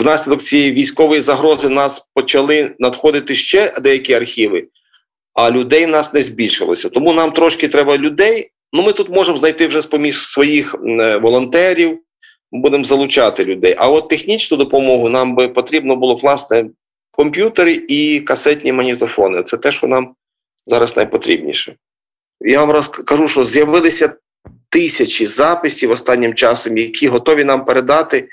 внаслідок 0.00 0.42
цієї 0.42 0.72
військової 0.72 1.20
загрози 1.20 1.68
нас 1.68 2.08
почали 2.14 2.70
надходити 2.78 3.34
ще 3.34 3.72
деякі 3.82 4.14
архіви 4.14 4.64
а 5.34 5.50
людей 5.50 5.86
в 5.86 5.88
нас 5.88 6.14
не 6.14 6.22
збільшилося. 6.22 6.88
Тому 6.88 7.12
нам 7.12 7.32
трошки 7.32 7.68
треба 7.68 7.98
людей. 7.98 8.50
Ну, 8.72 8.82
ми 8.82 8.92
тут 8.92 9.08
можемо 9.08 9.38
знайти 9.38 9.66
вже 9.66 9.80
з 9.80 9.86
поміж 9.86 10.26
своїх 10.26 10.74
е, 10.74 11.16
волонтерів, 11.16 11.98
будемо 12.52 12.84
залучати 12.84 13.44
людей. 13.44 13.74
А 13.78 13.88
от 13.88 14.08
технічну 14.08 14.56
допомогу 14.56 15.08
нам 15.08 15.34
би 15.34 15.48
потрібно 15.48 15.96
було 15.96 16.14
власне 16.14 16.64
комп'ютери 17.10 17.82
і 17.88 18.20
касетні 18.20 18.72
магнітофони. 18.72 19.42
Це 19.42 19.56
те, 19.56 19.72
що 19.72 19.86
нам 19.86 20.14
зараз 20.66 20.96
найпотрібніше. 20.96 21.76
Я 22.40 22.60
вам 22.60 22.70
розкажу, 22.70 23.28
що 23.28 23.44
з'явилися 23.44 24.14
тисячі 24.68 25.26
записів 25.26 25.90
останнім 25.90 26.34
часом, 26.34 26.78
які 26.78 27.06
готові 27.06 27.44
нам 27.44 27.64
передати 27.64 28.28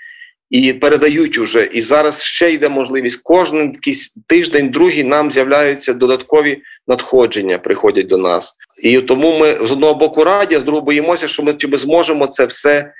і 0.51 0.73
передають 0.73 1.37
уже. 1.37 1.69
І 1.71 1.81
зараз 1.81 2.23
ще 2.23 2.51
йде 2.51 2.69
можливість. 2.69 3.19
Кожен 3.23 3.71
якийсь 3.71 4.15
тиждень, 4.27 4.69
другий 4.69 5.03
нам 5.03 5.31
з'являються 5.31 5.93
додаткові 5.93 6.61
надходження, 6.87 7.57
приходять 7.57 8.07
до 8.07 8.17
нас. 8.17 8.55
І 8.83 9.01
тому 9.01 9.39
ми 9.39 9.65
з 9.65 9.71
одного 9.71 9.93
боку 9.93 10.23
раді, 10.23 10.55
а 10.55 10.59
з 10.59 10.63
другого 10.63 10.85
боїмося, 10.85 11.27
що 11.27 11.43
ми 11.43 11.53
чи 11.53 11.67
ми 11.67 11.77
зможемо 11.77 12.27
це 12.27 12.45
все. 12.45 12.93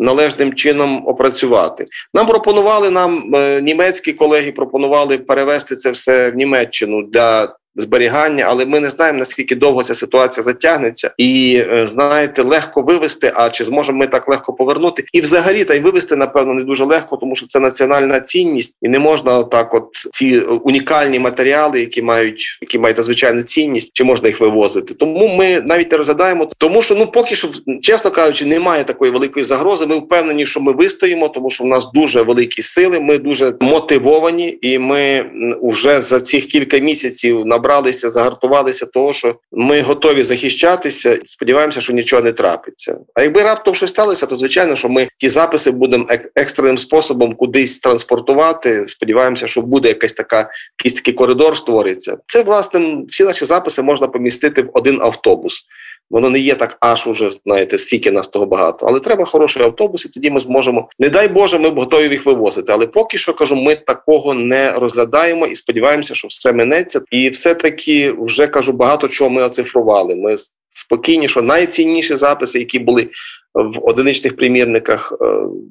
Належним 0.00 0.54
чином 0.54 1.02
опрацювати 1.06 1.86
нам 2.14 2.26
пропонували 2.26 2.90
нам 2.90 3.34
е, 3.34 3.60
німецькі 3.62 4.12
колеги. 4.12 4.52
Пропонували 4.52 5.18
перевести 5.18 5.76
це 5.76 5.90
все 5.90 6.30
в 6.30 6.36
Німеччину 6.36 7.02
для 7.02 7.56
зберігання, 7.78 8.44
але 8.48 8.66
ми 8.66 8.80
не 8.80 8.90
знаємо 8.90 9.18
наскільки 9.18 9.56
довго 9.56 9.82
ця 9.82 9.94
ситуація 9.94 10.44
затягнеться, 10.44 11.10
і 11.18 11.62
е, 11.70 11.86
знаєте, 11.86 12.42
легко 12.42 12.82
вивести. 12.82 13.32
А 13.34 13.50
чи 13.50 13.64
зможемо 13.64 13.98
ми 13.98 14.06
так 14.06 14.28
легко 14.28 14.52
повернути? 14.52 15.04
І 15.12 15.20
взагалі 15.20 15.64
та 15.64 15.74
й 15.74 15.80
вивести, 15.80 16.16
напевно, 16.16 16.54
не 16.54 16.64
дуже 16.64 16.84
легко, 16.84 17.16
тому 17.16 17.36
що 17.36 17.46
це 17.46 17.60
національна 17.60 18.20
цінність, 18.20 18.76
і 18.82 18.88
не 18.88 18.98
можна 18.98 19.42
так, 19.42 19.74
от 19.74 19.88
ці 20.12 20.40
унікальні 20.40 21.18
матеріали, 21.18 21.80
які 21.80 22.02
мають 22.02 22.58
які 22.60 22.78
мають 22.78 22.96
надзвичайну 22.96 23.42
цінність, 23.42 23.90
чи 23.92 24.04
можна 24.04 24.28
їх 24.28 24.40
вивозити. 24.40 24.94
Тому 24.94 25.28
ми 25.28 25.60
навіть 25.60 25.92
не 25.92 25.98
розглядаємо, 25.98 26.50
тому 26.58 26.82
що 26.82 26.94
ну 26.94 27.06
поки 27.06 27.34
що, 27.34 27.48
чесно 27.82 28.10
кажучи, 28.10 28.44
немає 28.44 28.84
такої 28.84 29.12
великої 29.12 29.44
загрози. 29.44 29.86
Ми 29.86 29.96
впевнені, 29.96 30.46
що 30.46 30.60
ми 30.60 30.72
вистоїмо, 30.72 31.28
тому 31.28 31.50
що 31.50 31.64
в 31.64 31.66
нас 31.66 31.92
дуже 31.92 32.22
великі 32.22 32.62
сили. 32.62 33.00
Ми 33.00 33.18
дуже 33.18 33.54
мотивовані, 33.60 34.58
і 34.62 34.78
ми 34.78 35.30
вже 35.62 36.00
за 36.00 36.20
цих 36.20 36.46
кілька 36.46 36.78
місяців 36.78 37.46
набрали 37.46 37.67
зібралися, 37.68 38.10
загартувалися, 38.10 38.86
того 38.86 39.12
що 39.12 39.36
ми 39.52 39.80
готові 39.80 40.22
захищатися. 40.22 41.18
Сподіваємося, 41.26 41.80
що 41.80 41.92
нічого 41.92 42.22
не 42.22 42.32
трапиться. 42.32 42.98
А 43.14 43.22
якби 43.22 43.42
раптом 43.42 43.74
щось 43.74 43.90
сталося, 43.90 44.26
то 44.26 44.36
звичайно, 44.36 44.76
що 44.76 44.88
ми 44.88 45.08
ті 45.18 45.28
записи 45.28 45.70
будемо 45.70 46.06
екстреним 46.34 46.78
способом 46.78 47.34
кудись 47.34 47.78
транспортувати. 47.78 48.88
Сподіваємося, 48.88 49.46
що 49.46 49.62
буде 49.62 49.88
якась 49.88 50.12
така 50.12 50.50
якийсь 50.78 50.94
такий 50.94 51.14
коридор 51.14 51.56
створиться. 51.56 52.16
Це 52.26 52.42
власне 52.42 53.02
всі 53.08 53.24
наші 53.24 53.44
записи 53.44 53.82
можна 53.82 54.08
помістити 54.08 54.62
в 54.62 54.70
один 54.72 55.02
автобус. 55.02 55.66
Воно 56.10 56.30
не 56.30 56.38
є 56.38 56.54
так, 56.54 56.76
аж 56.80 57.06
уже 57.06 57.30
знаєте, 57.30 57.78
стільки 57.78 58.10
нас 58.10 58.28
того 58.28 58.46
багато. 58.46 58.86
Але 58.86 59.00
треба 59.00 59.24
хороший 59.24 59.62
автобус, 59.62 60.06
і 60.06 60.08
тоді 60.08 60.30
ми 60.30 60.40
зможемо. 60.40 60.88
Не 60.98 61.10
дай 61.10 61.28
Боже, 61.28 61.58
ми 61.58 61.70
б 61.70 61.78
готові 61.78 62.08
їх 62.08 62.26
вивозити. 62.26 62.72
Але 62.72 62.86
поки 62.86 63.18
що 63.18 63.34
кажу, 63.34 63.56
ми 63.56 63.74
такого 63.74 64.34
не 64.34 64.72
розглядаємо 64.72 65.46
і 65.46 65.54
сподіваємося, 65.54 66.14
що 66.14 66.28
все 66.28 66.52
минеться. 66.52 67.00
І 67.10 67.30
все 67.30 67.54
таки 67.54 68.14
вже 68.18 68.46
кажу, 68.46 68.72
багато 68.72 69.08
чого 69.08 69.30
ми 69.30 69.42
оцифрували. 69.42 70.16
Ми 70.16 70.36
спокійні, 70.70 71.28
що 71.28 71.42
найцінніші 71.42 72.16
записи, 72.16 72.58
які 72.58 72.78
були 72.78 73.08
в 73.54 73.88
одиничних 73.88 74.36
примірниках, 74.36 75.12
е, 75.20 75.24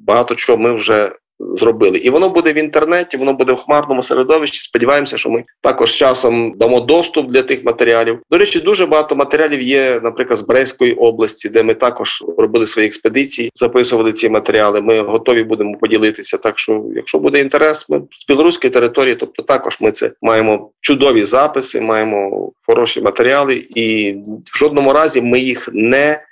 багато 0.06 0.34
чого 0.34 0.58
ми 0.58 0.74
вже 0.74 1.12
зробили. 1.40 1.98
І 1.98 2.10
воно 2.10 2.28
буде 2.28 2.52
в 2.52 2.58
інтернеті, 2.58 3.16
воно 3.16 3.32
буде 3.32 3.52
в 3.52 3.56
хмарному 3.56 4.02
середовищі. 4.02 4.62
Сподіваємося, 4.62 5.18
що 5.18 5.30
ми 5.30 5.44
також 5.60 5.92
часом 5.92 6.52
дамо 6.56 6.80
доступ 6.80 7.30
для 7.30 7.42
тих 7.42 7.64
матеріалів. 7.64 8.18
До 8.30 8.38
речі, 8.38 8.60
дуже 8.60 8.86
багато 8.86 9.16
матеріалів 9.16 9.62
є, 9.62 10.00
наприклад, 10.02 10.38
з 10.38 10.42
Брестської 10.42 10.94
області, 10.94 11.48
де 11.48 11.62
ми 11.62 11.74
також 11.74 12.24
робили 12.38 12.66
свої 12.66 12.88
експедиції, 12.88 13.50
записували 13.54 14.12
ці 14.12 14.28
матеріали. 14.28 14.80
Ми 14.80 15.00
готові 15.00 15.42
будемо 15.44 15.74
поділитися. 15.74 16.38
Так 16.38 16.58
що, 16.58 16.84
якщо 16.94 17.18
буде 17.18 17.40
інтерес, 17.40 17.90
ми 17.90 18.02
з 18.20 18.28
білоруської 18.28 18.70
території, 18.70 19.14
тобто 19.14 19.42
також 19.42 19.80
ми 19.80 19.92
це 19.92 20.10
маємо 20.22 20.70
чудові 20.80 21.22
записи, 21.22 21.80
маємо 21.80 22.52
хороші 22.66 23.00
матеріали, 23.00 23.62
і 23.74 24.16
в 24.52 24.58
жодному 24.58 24.92
разі 24.92 25.22
ми 25.22 25.40
їх 25.40 25.68
не 25.72 26.22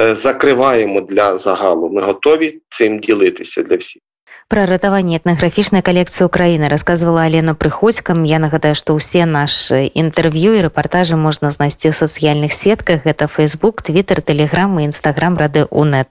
е, 0.00 0.14
закриваємо 0.14 1.00
для 1.00 1.36
загалу. 1.36 1.88
Ми 1.88 2.00
готові 2.00 2.60
цим 2.68 2.98
ділитися 2.98 3.62
для 3.62 3.76
всіх. 3.76 4.02
Пра 4.49 4.65
ратаванне 4.65 5.19
этнаграфічнай 5.19 5.83
калекцыі 5.85 6.25
Украіны 6.25 6.69
расказвала 6.69 7.21
Алена 7.27 7.53
Прыходзькам. 7.53 8.23
Я 8.23 8.39
нагадаю, 8.39 8.73
што 8.73 8.95
ўсе 8.95 9.25
нашы 9.25 9.91
інтэрв'ю 9.93 10.55
і 10.57 10.63
рэпартажы 10.65 11.19
можна 11.19 11.51
знайсці 11.51 11.91
ў 11.91 11.93
сацыяльных 11.93 12.49
сетках. 12.49 13.03
Гэта 13.03 13.27
Facebook, 13.27 13.83
Twitter, 13.83 14.23
Telegram 14.23 14.71
і 14.79 14.87
Instagram 14.87 15.37
рады 15.37 15.67
УНэт. 15.69 16.07